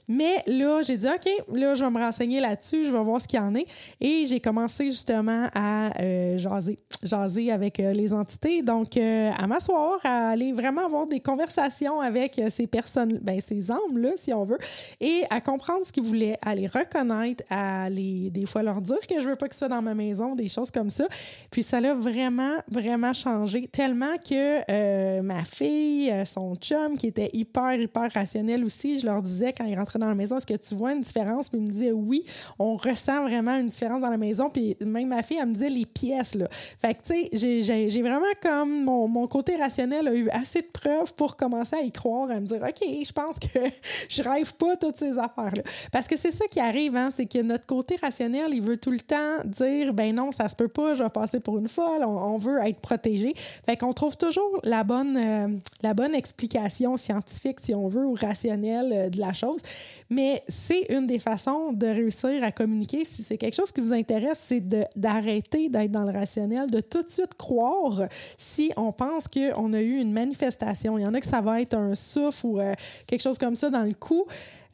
Mais 0.08 0.44
là, 0.48 0.82
j'ai 0.82 0.98
dit, 0.98 1.06
OK, 1.06 1.30
là, 1.54 1.76
je 1.76 1.84
vais 1.84 1.90
me 1.92 2.00
renseigner 2.00 2.40
là-dessus, 2.40 2.86
je 2.86 2.92
vais 2.92 3.04
voir 3.04 3.22
ce 3.22 3.28
qu'il 3.28 3.38
y 3.38 3.44
en 3.44 3.54
est. 3.54 3.68
Et 4.02 4.26
j'ai 4.26 4.40
commencé 4.40 4.86
justement 4.86 5.48
à 5.54 5.92
euh, 6.02 6.40
jaser, 6.40 6.80
jaser 7.04 7.52
avec 7.52 7.80
euh, 7.80 7.92
les 7.92 8.12
entités. 8.12 8.64
Donc, 8.64 8.98
euh, 8.98 9.30
à 9.38 9.46
m'asseoir, 9.46 10.00
à 10.04 10.30
aller 10.30 10.52
vraiment 10.52 10.84
avoir 10.84 11.06
des 11.06 11.20
conversations 11.20 12.02
avec 12.02 12.42
ces 12.50 12.66
personnes, 12.66 13.20
ben, 13.22 13.40
ces 13.40 13.70
âmes-là, 13.70 14.14
si 14.16 14.34
on 14.34 14.46
veut, 14.46 14.58
et 15.00 15.26
à 15.30 15.42
comprendre 15.42 15.86
ce 15.86 15.92
qu'ils 15.92 16.02
voulaient, 16.02 16.38
à 16.42 16.56
les 16.56 16.66
reconnaître, 16.66 17.44
à 17.52 17.88
les 17.88 17.99
des 18.00 18.46
fois 18.46 18.64
leur 18.64 18.82
dire 18.82 19.00
que 19.08 19.20
je 19.22 19.28
veux 19.28 19.36
pas 19.36 19.48
que 19.48 19.56
soit 19.56 19.68
dans 19.68 19.82
ma 19.82 19.96
maison, 19.96 20.36
des 20.36 20.48
choses 20.48 20.72
comme 20.72 20.90
ça. 20.90 21.08
Puis 21.52 21.64
ça 21.64 21.82
l'a 21.82 21.94
vraiment, 21.94 22.56
vraiment 22.70 23.14
changé 23.14 23.68
tellement 23.68 24.18
que 24.18 24.60
euh, 24.70 25.22
ma 25.22 25.44
fille, 25.44 26.12
euh, 26.12 26.26
son 26.26 26.56
chum, 26.56 26.98
qui 26.98 27.08
était 27.08 27.30
hyper, 27.34 27.74
hyper 27.74 28.12
rationnel 28.12 28.64
aussi, 28.64 29.00
je 29.00 29.06
leur 29.06 29.22
disais 29.22 29.54
quand 29.54 29.66
ils 29.66 29.78
rentraient 29.78 30.00
dans 30.00 30.08
la 30.08 30.16
maison, 30.16 30.38
est-ce 30.38 30.48
que 30.48 30.54
tu 30.54 30.76
vois 30.76 30.94
une 30.94 31.02
différence? 31.02 31.50
Puis 31.50 31.60
ils 31.60 31.66
me 31.66 31.72
disaient 31.72 31.92
oui, 31.92 32.24
on 32.58 32.76
ressent 32.76 33.24
vraiment 33.24 33.56
une 33.58 33.68
différence 33.68 34.02
dans 34.02 34.10
la 34.10 34.18
maison. 34.18 34.50
Puis 34.50 34.78
même 34.82 35.10
ma 35.10 35.24
fille, 35.24 35.38
elle 35.42 35.48
me 35.48 35.54
disait 35.54 35.70
les 35.70 35.86
pièces, 35.86 36.36
là. 36.36 36.48
Fait 36.52 36.94
que, 36.94 37.02
tu 37.02 37.38
sais, 37.38 37.88
j'ai 37.90 38.02
vraiment 38.02 38.26
comme 38.42 38.84
mon, 38.84 39.08
mon, 39.08 39.28
côté 39.28 39.56
rationnel 39.56 40.08
a 40.08 40.14
eu 40.14 40.30
assez 40.30 40.62
de 40.62 40.68
preuves 40.68 41.14
pour 41.16 41.36
commencer 41.36 41.76
à 41.76 41.82
y 41.82 41.92
croire, 41.92 42.32
à 42.32 42.40
me 42.40 42.46
dire, 42.46 42.62
OK, 42.62 42.80
je 42.82 43.12
pense 43.12 43.38
que 43.40 43.60
je 44.10 44.24
rêve 44.24 44.54
pas 44.56 44.76
toutes 44.76 44.98
ces 44.98 45.18
affaires-là. 45.18 45.64
Parce 45.92 46.08
que 46.08 46.18
c'est 46.18 46.32
ça 46.32 46.46
qui 46.48 46.60
arrive, 46.60 46.96
hein, 46.96 47.10
c'est 47.14 47.26
que 47.26 47.42
notre 47.42 47.66
côté 47.66 47.89
rationnel, 47.98 48.50
il 48.54 48.62
veut 48.62 48.78
tout 48.78 48.92
le 48.92 49.00
temps 49.00 49.44
dire 49.46 49.94
ben 49.94 50.16
non, 50.16 50.32
ça 50.32 50.48
se 50.48 50.56
peut 50.56 50.68
pas, 50.68 50.96
je 50.96 51.04
vais 51.04 51.10
passer 51.10 51.40
pour 51.40 51.58
une 51.58 51.68
folle, 51.68 52.04
on, 52.04 52.38
veut 52.38 52.60
être 52.66 52.80
protégé. 52.80 53.34
Fait 53.66 53.78
qu'on 53.78 53.94
trouve 53.94 54.18
toujours 54.18 54.60
la 54.64 54.84
bonne, 54.84 55.18
euh, 55.18 55.48
la 55.82 55.94
bonne 55.94 56.16
explication 56.16 56.98
scientifique, 56.98 57.60
si 57.60 57.74
on 57.76 57.88
veut, 57.88 58.06
ou 58.06 58.14
rationnelle 58.14 58.92
euh, 58.94 59.10
de 59.10 59.20
la 59.20 59.34
chose. 59.34 59.62
Mais 60.10 60.44
c'est 60.48 60.86
une 60.90 61.08
des 61.08 61.20
façons 61.20 61.74
de 61.74 61.88
réussir 61.88 62.44
à 62.44 62.52
communiquer. 62.52 63.06
Si 63.06 63.24
c'est 63.24 63.38
quelque 63.38 63.56
chose 63.56 63.72
qui 63.72 63.82
vous 63.82 63.94
intéresse, 63.94 64.40
c'est 64.42 64.64
d'arrêter 64.96 65.70
d'être 65.70 65.92
dans 65.92 66.04
le 66.04 66.12
rationnel, 66.12 66.70
de 66.70 66.82
tout 66.82 67.04
de 67.04 67.10
suite 67.10 67.36
croire 67.38 68.04
si 68.38 68.72
on 68.78 68.92
pense 68.92 69.28
qu'on 69.28 69.74
a 69.74 69.82
eu 69.82 69.98
une 69.98 70.12
manifestation. 70.12 70.98
Il 70.98 71.02
y 71.02 71.06
en 71.06 71.14
a 71.14 71.20
que 71.20 71.28
ça 71.28 71.42
va 71.42 71.62
être 71.62 71.76
un 71.76 71.96
souffle 71.96 72.46
ou 72.46 72.60
euh, 72.60 72.74
quelque 73.08 73.22
chose 73.22 73.38
comme 73.38 73.56
ça 73.56 73.70
dans 73.70 73.84
le 73.84 73.94
cou. 73.94 74.26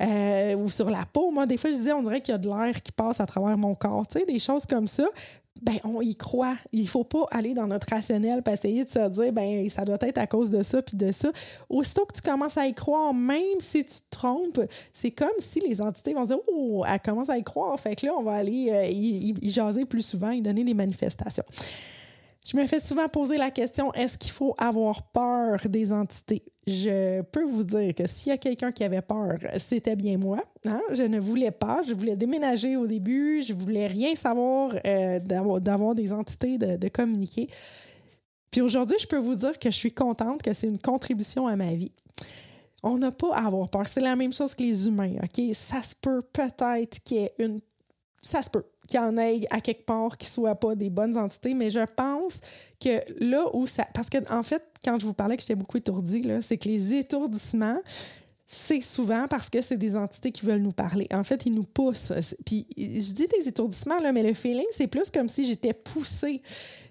Euh, 0.02 0.56
ou 0.58 0.70
sur 0.70 0.90
la 0.90 1.06
peau. 1.06 1.32
Moi, 1.32 1.46
des 1.46 1.58
fois, 1.58 1.70
je 1.70 1.76
disais, 1.76 1.94
on 1.94 2.04
dirait 2.04 2.20
qu'il 2.20 2.34
y 2.34 2.36
a 2.36 2.38
de 2.38 2.50
l'air 2.50 2.82
qui 2.82 2.92
passe 2.92 3.22
à 3.22 3.26
travers 3.26 3.58
mon 3.58 3.76
corps, 3.76 4.06
tu 4.08 4.20
sais, 4.20 4.26
des 4.26 4.40
choses 4.40 4.66
comme 4.66 4.88
ça. 4.88 5.06
Ben, 5.62 5.78
on 5.86 6.02
y 6.02 6.18
croit. 6.18 6.56
Il 6.74 6.86
faut 6.86 7.06
pas 7.06 7.26
aller 7.32 7.54
dans 7.54 7.68
notre 7.68 7.88
rationnel 7.90 8.44
et 8.46 8.52
essayer 8.52 8.84
de 8.84 8.90
se 8.90 9.08
dire, 9.08 9.32
ben, 9.32 9.70
ça 9.70 9.86
doit 9.86 9.98
être 10.02 10.18
à 10.18 10.28
cause 10.28 10.50
de 10.50 10.62
ça 10.64 10.82
puis 10.82 10.98
de 10.98 11.14
ça. 11.14 11.32
Aussitôt 11.70 12.06
que 12.06 12.14
tu 12.14 12.22
commences 12.22 12.58
à 12.58 12.68
y 12.68 12.74
croire, 12.74 13.14
même 13.14 13.60
si 13.60 13.86
tu 13.86 13.94
te 13.94 14.10
trompes, 14.10 14.60
c'est 14.92 15.12
comme 15.12 15.30
si 15.40 15.62
les 15.62 15.82
entités 15.82 16.14
vont 16.14 16.26
dire, 16.26 16.40
oh, 16.52 16.84
elle 16.86 17.00
commence 17.00 17.30
à 17.30 17.38
y 17.38 17.44
croire. 17.44 17.80
Fait 17.80 17.96
que 17.96 18.06
là, 18.06 18.14
on 18.18 18.24
va 18.24 18.34
aller 18.34 18.70
euh, 18.70 18.86
y, 18.88 19.50
jaser 19.50 19.86
plus 19.86 20.06
souvent 20.06 20.32
et 20.32 20.42
donner 20.42 20.66
des 20.66 20.74
manifestations. 20.74 21.46
Je 22.46 22.56
me 22.58 22.68
fais 22.68 22.80
souvent 22.80 23.08
poser 23.08 23.38
la 23.38 23.50
question 23.50 23.92
est-ce 23.94 24.20
qu'il 24.20 24.32
faut 24.32 24.54
avoir 24.60 25.02
peur 25.12 25.60
des 25.68 25.92
entités? 25.92 26.44
Je 26.68 27.22
peux 27.24 27.44
vous 27.44 27.64
dire 27.64 27.96
que 27.96 28.06
s'il 28.08 28.30
y 28.30 28.34
a 28.34 28.38
quelqu'un 28.38 28.72
qui 28.72 28.84
avait 28.84 29.02
peur, 29.02 29.36
c'était 29.58 29.96
bien 29.96 30.18
moi. 30.18 30.40
Hein? 30.64 30.82
Je 30.92 31.04
ne 31.04 31.20
voulais 31.20 31.50
pas. 31.50 31.82
Je 31.88 31.96
voulais 31.96 32.16
déménager 32.16 32.78
au 32.78 32.86
début. 32.86 33.42
Je 33.42 33.54
voulais 33.54 33.88
rien 33.88 34.14
savoir 34.16 34.76
euh, 34.86 35.20
d'avoir 35.20 35.96
des 35.96 36.14
entités, 36.14 36.60
de, 36.60 36.88
communiquer. 36.90 37.48
Puis 38.52 38.62
aujourd'hui, 38.62 38.98
je 39.00 39.08
peux 39.08 39.18
vous 39.18 39.36
dire 39.36 39.58
que 39.58 39.72
je 39.72 39.76
suis 39.76 39.92
contente 39.92 40.44
que 40.44 40.54
c'est 40.54 40.68
une 40.68 40.80
contribution 40.80 41.48
à 41.48 41.56
ma 41.56 41.74
vie 41.74 41.92
on 42.84 43.00
n'a 43.00 43.12
pas 43.12 43.34
à 43.34 43.48
avoir 43.48 43.68
peur. 43.68 43.88
C'est 43.88 44.00
la 44.00 44.16
même 44.16 44.32
chose 44.32 44.54
que 44.54 44.62
les 44.62 44.88
humains, 44.88 45.16
OK? 45.24 45.42
Ça 45.54 45.82
se 45.82 45.96
peut 45.96 46.22
peut-être 46.22 47.00
qu'il 47.04 47.18
y 47.18 47.22
ait 47.22 47.34
une... 47.40 47.60
Ça 48.22 48.44
se 48.44 48.50
peut 48.52 48.64
qu'il 48.88 49.00
y 49.00 49.04
en 49.04 49.18
ait 49.18 49.42
à 49.50 49.62
quelque 49.62 49.86
part 49.86 50.18
qui 50.18 50.28
ne 50.28 50.32
soient 50.32 50.56
pas 50.56 50.76
des 50.76 50.90
bonnes 50.90 51.18
entités, 51.18 51.54
mais 51.54 51.70
je 51.70 51.86
pense 51.96 52.40
que 52.80 53.02
là 53.20 53.46
où 53.54 53.68
ça. 53.68 53.86
Parce 53.94 54.10
que, 54.10 54.18
en 54.32 54.44
fait, 54.44 54.64
quand 54.84 55.00
je 55.00 55.06
vous 55.06 55.14
parlais 55.14 55.36
que 55.36 55.42
j'étais 55.42 55.56
beaucoup 55.56 55.78
étourdie, 55.78 56.28
c'est 56.42 56.58
que 56.58 56.68
les 56.68 56.96
étourdissements, 56.96 57.80
c'est 58.48 58.82
souvent 58.82 59.28
parce 59.28 59.50
que 59.50 59.62
c'est 59.62 59.78
des 59.78 59.96
entités 59.96 60.32
qui 60.32 60.46
veulent 60.46 60.62
nous 60.62 60.72
parler. 60.72 61.08
En 61.12 61.24
fait, 61.24 61.46
ils 61.46 61.54
nous 61.54 61.64
poussent. 61.64 62.14
Puis 62.46 62.68
je 62.78 63.14
dis 63.14 63.28
des 63.28 63.48
étourdissements, 63.48 64.00
là, 64.00 64.12
mais 64.12 64.24
le 64.24 64.34
feeling, 64.34 64.66
c'est 64.72 64.88
plus 64.88 65.10
comme 65.10 65.30
si 65.30 65.46
j'étais 65.46 65.74
poussée. 65.74 66.42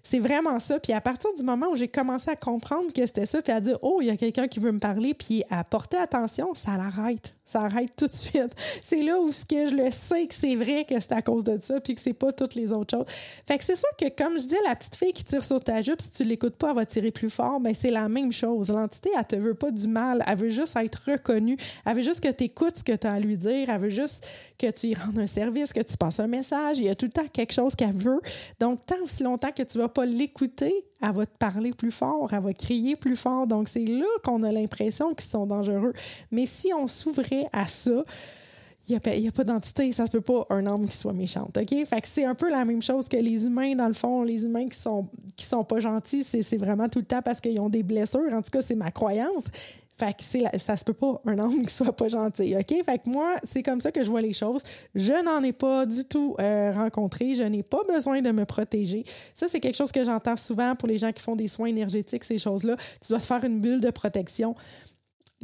C'est 0.04 0.20
vraiment 0.20 0.60
ça. 0.60 0.78
Puis 0.78 0.92
à 0.92 1.00
partir 1.00 1.30
du 1.34 1.42
moment 1.42 1.68
où 1.72 1.76
j'ai 1.76 1.88
commencé 1.88 2.30
à 2.30 2.36
comprendre 2.36 2.92
que 2.92 3.04
c'était 3.06 3.26
ça, 3.26 3.42
puis 3.42 3.52
à 3.52 3.60
dire, 3.60 3.78
oh, 3.82 3.98
il 4.00 4.06
y 4.06 4.10
a 4.10 4.16
quelqu'un 4.16 4.46
qui 4.46 4.60
veut 4.60 4.70
me 4.70 4.78
parler, 4.78 5.14
puis 5.14 5.42
à 5.50 5.64
porter 5.64 5.96
attention, 5.96 6.54
ça 6.54 6.76
l'arrête 6.76 7.34
ça 7.44 7.62
arrête 7.62 7.90
tout 7.96 8.06
de 8.06 8.14
suite. 8.14 8.54
C'est 8.82 9.02
là 9.02 9.20
où 9.20 9.30
ce 9.30 9.44
que 9.44 9.68
je 9.68 9.74
le 9.74 9.90
sais 9.90 10.26
que 10.26 10.34
c'est 10.34 10.54
vrai 10.54 10.86
que 10.88 10.98
c'est 10.98 11.12
à 11.12 11.22
cause 11.22 11.44
de 11.44 11.58
ça 11.60 11.80
puis 11.80 11.94
que 11.94 12.00
c'est 12.00 12.12
pas 12.12 12.32
toutes 12.32 12.54
les 12.54 12.72
autres 12.72 12.96
choses. 12.96 13.06
Fait 13.46 13.58
que 13.58 13.64
c'est 13.64 13.76
sûr 13.76 13.88
que 13.98 14.08
comme 14.08 14.40
je 14.40 14.46
dis 14.46 14.56
la 14.66 14.74
petite 14.74 14.96
fille 14.96 15.12
qui 15.12 15.24
tire 15.24 15.44
sur 15.44 15.62
ta 15.62 15.82
jupe, 15.82 16.00
si 16.00 16.10
tu 16.10 16.24
l'écoutes 16.24 16.56
pas, 16.56 16.70
elle 16.70 16.76
va 16.76 16.86
tirer 16.86 17.10
plus 17.10 17.30
fort, 17.30 17.60
mais 17.60 17.74
c'est 17.74 17.90
la 17.90 18.08
même 18.08 18.32
chose. 18.32 18.68
L'entité, 18.70 19.10
elle 19.16 19.24
te 19.24 19.36
veut 19.36 19.54
pas 19.54 19.70
du 19.70 19.88
mal, 19.88 20.22
elle 20.26 20.36
veut 20.36 20.48
juste 20.48 20.76
être 20.76 21.02
reconnue, 21.06 21.56
elle 21.86 21.96
veut 21.96 22.02
juste 22.02 22.20
que 22.20 22.30
tu 22.30 22.44
écoutes 22.44 22.78
ce 22.78 22.84
que 22.84 22.92
tu 22.92 23.06
as 23.06 23.12
à 23.12 23.20
lui 23.20 23.36
dire, 23.36 23.68
elle 23.68 23.80
veut 23.80 23.90
juste 23.90 24.28
que 24.58 24.70
tu 24.70 24.88
lui 24.88 24.94
rendes 24.94 25.18
un 25.18 25.26
service, 25.26 25.72
que 25.72 25.80
tu 25.80 25.96
passes 25.96 26.20
un 26.20 26.26
message, 26.26 26.78
il 26.78 26.84
y 26.84 26.88
a 26.88 26.94
tout 26.94 27.06
le 27.06 27.12
temps 27.12 27.26
quelque 27.32 27.52
chose 27.52 27.74
qu'elle 27.74 27.92
veut. 27.92 28.20
Donc 28.60 28.84
tant 28.86 29.00
aussi 29.02 29.22
longtemps 29.22 29.52
que 29.52 29.62
tu 29.62 29.78
vas 29.78 29.88
pas 29.94 30.04
l'écouter, 30.04 30.74
elle 31.00 31.12
va 31.12 31.26
te 31.26 31.36
parler 31.38 31.70
plus 31.72 31.90
fort, 31.90 32.32
elle 32.32 32.42
va 32.42 32.52
crier 32.52 32.96
plus 32.96 33.16
fort. 33.16 33.46
Donc, 33.46 33.68
c'est 33.68 33.84
là 33.84 34.06
qu'on 34.22 34.42
a 34.42 34.52
l'impression 34.52 35.14
qu'ils 35.14 35.30
sont 35.30 35.46
dangereux. 35.46 35.92
Mais 36.30 36.46
si 36.46 36.72
on 36.74 36.86
s'ouvrait 36.86 37.48
à 37.52 37.66
ça, 37.66 38.04
il 38.86 39.00
n'y 39.18 39.28
a, 39.28 39.32
pas 39.32 39.44
d'entité, 39.44 39.90
ça 39.92 40.04
se 40.04 40.10
peut 40.10 40.20
pas 40.20 40.46
un 40.50 40.66
homme 40.66 40.86
qui 40.86 40.96
soit 40.96 41.14
méchante, 41.14 41.56
OK? 41.56 41.86
Fait 41.86 42.00
que 42.02 42.06
c'est 42.06 42.26
un 42.26 42.34
peu 42.34 42.50
la 42.50 42.66
même 42.66 42.82
chose 42.82 43.08
que 43.08 43.16
les 43.16 43.46
humains, 43.46 43.74
dans 43.74 43.88
le 43.88 43.94
fond. 43.94 44.24
Les 44.24 44.44
humains 44.44 44.68
qui 44.68 44.78
sont, 44.78 45.08
qui 45.36 45.46
sont 45.46 45.64
pas 45.64 45.80
gentils, 45.80 46.22
c'est 46.22 46.58
vraiment 46.58 46.86
tout 46.88 46.98
le 46.98 47.06
temps 47.06 47.22
parce 47.22 47.40
qu'ils 47.40 47.58
ont 47.60 47.70
des 47.70 47.82
blessures. 47.82 48.34
En 48.34 48.42
tout 48.42 48.50
cas, 48.50 48.60
c'est 48.60 48.74
ma 48.74 48.90
croyance. 48.90 49.44
Fait 49.96 50.12
que 50.12 50.22
c'est 50.24 50.58
ça 50.58 50.76
se 50.76 50.84
peut 50.84 50.92
pas 50.92 51.20
un 51.24 51.38
homme 51.38 51.64
qui 51.64 51.72
soit 51.72 51.94
pas 51.94 52.08
gentil, 52.08 52.56
OK? 52.56 52.84
Fait 52.84 52.98
que 52.98 53.08
moi, 53.08 53.36
c'est 53.44 53.62
comme 53.62 53.80
ça 53.80 53.92
que 53.92 54.02
je 54.02 54.10
vois 54.10 54.22
les 54.22 54.32
choses. 54.32 54.62
Je 54.94 55.12
n'en 55.24 55.42
ai 55.44 55.52
pas 55.52 55.86
du 55.86 56.04
tout 56.04 56.34
euh, 56.40 56.72
rencontré. 56.72 57.34
Je 57.34 57.44
n'ai 57.44 57.62
pas 57.62 57.80
besoin 57.88 58.20
de 58.20 58.30
me 58.32 58.44
protéger. 58.44 59.04
Ça, 59.34 59.46
c'est 59.48 59.60
quelque 59.60 59.76
chose 59.76 59.92
que 59.92 60.02
j'entends 60.02 60.36
souvent 60.36 60.74
pour 60.74 60.88
les 60.88 60.98
gens 60.98 61.12
qui 61.12 61.22
font 61.22 61.36
des 61.36 61.48
soins 61.48 61.68
énergétiques, 61.68 62.24
ces 62.24 62.38
choses-là. 62.38 62.76
Tu 63.00 63.08
dois 63.10 63.18
te 63.18 63.24
faire 63.24 63.44
une 63.44 63.60
bulle 63.60 63.80
de 63.80 63.90
protection. 63.90 64.56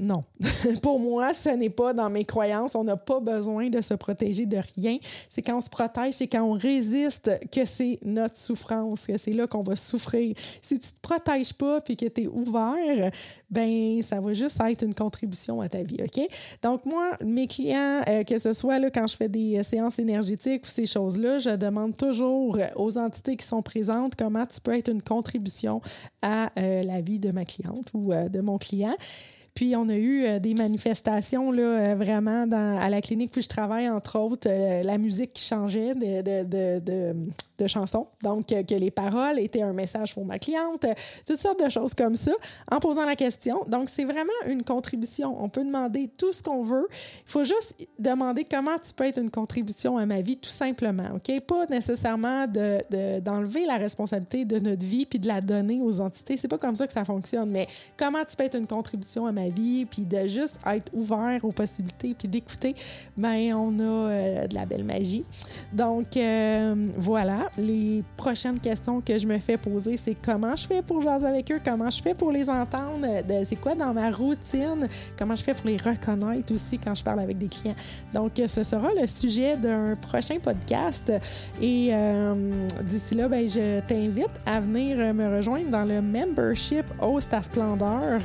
Non. 0.00 0.24
Pour 0.82 0.98
moi, 0.98 1.34
ce 1.34 1.50
n'est 1.50 1.68
pas 1.68 1.92
dans 1.92 2.08
mes 2.08 2.24
croyances. 2.24 2.74
On 2.74 2.84
n'a 2.84 2.96
pas 2.96 3.20
besoin 3.20 3.68
de 3.68 3.82
se 3.82 3.92
protéger 3.92 4.46
de 4.46 4.56
rien. 4.74 4.96
C'est 5.28 5.42
quand 5.42 5.58
on 5.58 5.60
se 5.60 5.68
protège, 5.68 6.14
c'est 6.14 6.26
quand 6.26 6.42
on 6.42 6.52
résiste 6.52 7.30
que 7.52 7.66
c'est 7.66 7.98
notre 8.02 8.38
souffrance, 8.38 9.06
que 9.06 9.18
c'est 9.18 9.32
là 9.32 9.46
qu'on 9.46 9.62
va 9.62 9.76
souffrir. 9.76 10.34
Si 10.62 10.78
tu 10.78 10.90
te 10.90 11.00
protèges 11.02 11.52
pas 11.52 11.82
puis 11.82 11.98
que 11.98 12.06
tu 12.06 12.22
es 12.22 12.26
ouvert, 12.26 13.10
ben 13.50 14.00
ça 14.00 14.20
va 14.20 14.32
juste 14.32 14.58
être 14.66 14.82
une 14.82 14.94
contribution 14.94 15.60
à 15.60 15.68
ta 15.68 15.82
vie, 15.82 15.98
OK? 16.02 16.26
Donc 16.62 16.86
moi, 16.86 17.10
mes 17.22 17.46
clients, 17.46 18.00
euh, 18.08 18.24
que 18.24 18.38
ce 18.38 18.54
soit 18.54 18.78
là, 18.78 18.90
quand 18.90 19.06
je 19.06 19.16
fais 19.16 19.28
des 19.28 19.58
euh, 19.58 19.62
séances 19.62 19.98
énergétiques 19.98 20.64
ou 20.64 20.68
ces 20.68 20.86
choses-là, 20.86 21.40
je 21.40 21.50
demande 21.50 21.94
toujours 21.94 22.56
aux 22.76 22.96
entités 22.96 23.36
qui 23.36 23.46
sont 23.46 23.60
présentes 23.60 24.14
comment 24.16 24.46
tu 24.46 24.62
peux 24.62 24.72
être 24.72 24.88
une 24.90 25.02
contribution 25.02 25.82
à 26.22 26.50
euh, 26.58 26.82
la 26.84 27.02
vie 27.02 27.18
de 27.18 27.32
ma 27.32 27.44
cliente 27.44 27.88
ou 27.92 28.12
de 28.12 28.40
mon 28.40 28.56
client. 28.56 28.94
Puis 29.54 29.74
on 29.76 29.88
a 29.88 29.96
eu 29.96 30.24
euh, 30.24 30.38
des 30.38 30.54
manifestations 30.54 31.52
là, 31.52 31.62
euh, 31.62 31.94
vraiment 31.94 32.46
dans, 32.46 32.78
à 32.78 32.88
la 32.88 33.00
clinique 33.00 33.32
où 33.36 33.40
je 33.40 33.48
travaille, 33.48 33.88
entre 33.88 34.18
autres, 34.18 34.48
euh, 34.48 34.82
la 34.82 34.98
musique 34.98 35.32
qui 35.32 35.44
changeait 35.44 35.94
de, 35.94 36.22
de, 36.22 36.80
de, 36.80 37.14
de, 37.58 37.66
chansons. 37.66 38.06
Donc, 38.22 38.46
que 38.46 38.74
les 38.74 38.90
paroles 38.90 39.38
étaient 39.38 39.60
un 39.60 39.74
message 39.74 40.14
pour 40.14 40.24
ma 40.24 40.38
cliente, 40.38 40.86
toutes 41.26 41.36
sortes 41.36 41.62
de 41.62 41.68
choses 41.68 41.92
comme 41.92 42.16
ça, 42.16 42.32
en 42.70 42.78
posant 42.78 43.04
la 43.04 43.16
question. 43.16 43.62
Donc, 43.68 43.90
c'est 43.90 44.04
vraiment 44.04 44.32
une 44.46 44.64
contribution. 44.64 45.36
On 45.42 45.50
peut 45.50 45.62
demander 45.62 46.08
tout 46.16 46.32
ce 46.32 46.42
qu'on 46.42 46.62
veut. 46.62 46.88
Il 46.90 47.30
faut 47.30 47.44
juste 47.44 47.86
demander 47.98 48.46
comment 48.50 48.78
tu 48.78 48.94
peux 48.94 49.04
être 49.04 49.18
une 49.18 49.30
contribution 49.30 49.98
à 49.98 50.06
ma 50.06 50.22
vie, 50.22 50.38
tout 50.38 50.48
simplement. 50.48 51.10
OK? 51.16 51.38
Pas 51.42 51.66
nécessairement 51.66 52.46
d'enlever 52.46 53.66
la 53.66 53.76
responsabilité 53.76 54.46
de 54.46 54.58
notre 54.58 54.84
vie 54.84 55.04
puis 55.04 55.18
de 55.18 55.28
la 55.28 55.42
donner 55.42 55.82
aux 55.82 56.00
entités. 56.00 56.38
C'est 56.38 56.48
pas 56.48 56.58
comme 56.58 56.76
ça 56.76 56.86
que 56.86 56.94
ça 56.94 57.04
fonctionne, 57.04 57.50
mais 57.50 57.66
comment 57.98 58.24
tu 58.24 58.36
peux 58.36 58.44
être 58.44 58.56
une 58.56 58.66
contribution 58.66 59.26
à 59.26 59.32
ma 59.32 59.39
vie, 59.48 59.84
puis 59.84 60.04
de 60.04 60.26
juste 60.26 60.58
être 60.66 60.92
ouvert 60.92 61.44
aux 61.44 61.52
possibilités, 61.52 62.14
puis 62.18 62.28
d'écouter, 62.28 62.74
ben 63.16 63.54
on 63.54 63.78
a 63.78 63.82
euh, 63.82 64.46
de 64.46 64.54
la 64.54 64.66
belle 64.66 64.84
magie. 64.84 65.24
Donc, 65.72 66.16
euh, 66.16 66.74
voilà. 66.96 67.50
Les 67.56 68.02
prochaines 68.16 68.60
questions 68.60 69.00
que 69.00 69.18
je 69.18 69.26
me 69.26 69.38
fais 69.38 69.56
poser, 69.56 69.96
c'est 69.96 70.16
comment 70.22 70.54
je 70.56 70.66
fais 70.66 70.82
pour 70.82 71.00
jaser 71.00 71.26
avec 71.26 71.50
eux, 71.50 71.60
comment 71.64 71.90
je 71.90 72.02
fais 72.02 72.14
pour 72.14 72.32
les 72.32 72.48
entendre, 72.48 73.06
c'est 73.44 73.56
quoi 73.56 73.74
dans 73.74 73.92
ma 73.92 74.10
routine, 74.10 74.88
comment 75.18 75.34
je 75.34 75.44
fais 75.44 75.54
pour 75.54 75.66
les 75.66 75.76
reconnaître 75.76 76.52
aussi 76.52 76.78
quand 76.78 76.94
je 76.94 77.04
parle 77.04 77.20
avec 77.20 77.38
des 77.38 77.48
clients? 77.48 77.76
Donc, 78.12 78.32
ce 78.46 78.62
sera 78.62 78.88
le 79.00 79.06
sujet 79.06 79.56
d'un 79.56 79.96
prochain 79.96 80.38
podcast. 80.42 81.12
Et 81.60 81.90
euh, 81.92 82.66
d'ici 82.82 83.14
là, 83.14 83.28
ben, 83.28 83.46
je 83.46 83.80
t'invite 83.80 84.34
à 84.46 84.60
venir 84.60 85.14
me 85.14 85.36
rejoindre 85.36 85.70
dans 85.70 85.84
le 85.84 86.00
membership 86.00 86.84
Host 87.00 87.32
à 87.34 87.42
Splendeur 87.42 88.20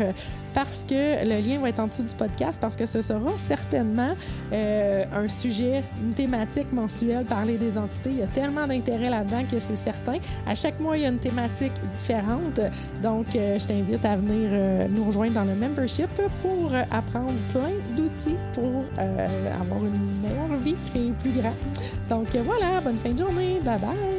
parce 0.55 0.85
que 0.85 1.25
le 1.25 1.45
lien 1.45 1.59
va 1.59 1.69
être 1.69 1.81
en 1.81 1.87
dessous 1.87 2.03
du 2.03 2.15
podcast 2.15 2.59
parce 2.61 2.77
que 2.77 2.85
ce 2.85 3.01
sera 3.01 3.37
certainement 3.37 4.13
euh, 4.53 5.03
un 5.13 5.27
sujet, 5.27 5.83
une 6.01 6.13
thématique 6.13 6.71
mensuelle, 6.71 7.25
parler 7.25 7.57
des 7.57 7.77
entités. 7.77 8.11
Il 8.11 8.19
y 8.19 8.23
a 8.23 8.27
tellement 8.27 8.65
d'intérêt 8.65 9.09
là-dedans 9.09 9.43
que 9.51 9.59
c'est 9.59 9.75
certain. 9.75 10.15
À 10.47 10.55
chaque 10.55 10.79
mois, 10.79 10.97
il 10.97 11.03
y 11.03 11.05
a 11.05 11.09
une 11.09 11.19
thématique 11.19 11.73
différente. 11.91 12.61
Donc, 13.03 13.35
euh, 13.35 13.59
je 13.59 13.67
t'invite 13.67 14.05
à 14.05 14.15
venir 14.15 14.49
euh, 14.53 14.87
nous 14.89 15.03
rejoindre 15.03 15.33
dans 15.33 15.43
le 15.43 15.55
membership 15.55 16.09
pour 16.41 16.71
apprendre 16.89 17.33
plein 17.49 17.73
d'outils 17.97 18.37
pour 18.53 18.83
avoir 18.97 19.83
une 19.83 20.21
meilleure 20.21 20.57
vie, 20.61 20.75
créer 20.89 21.11
plus 21.19 21.31
grand. 21.31 21.55
Donc, 22.07 22.33
voilà, 22.37 22.79
bonne 22.79 22.95
fin 22.95 23.09
de 23.09 23.17
journée. 23.17 23.59
Bye 23.65 23.79
bye. 23.79 24.14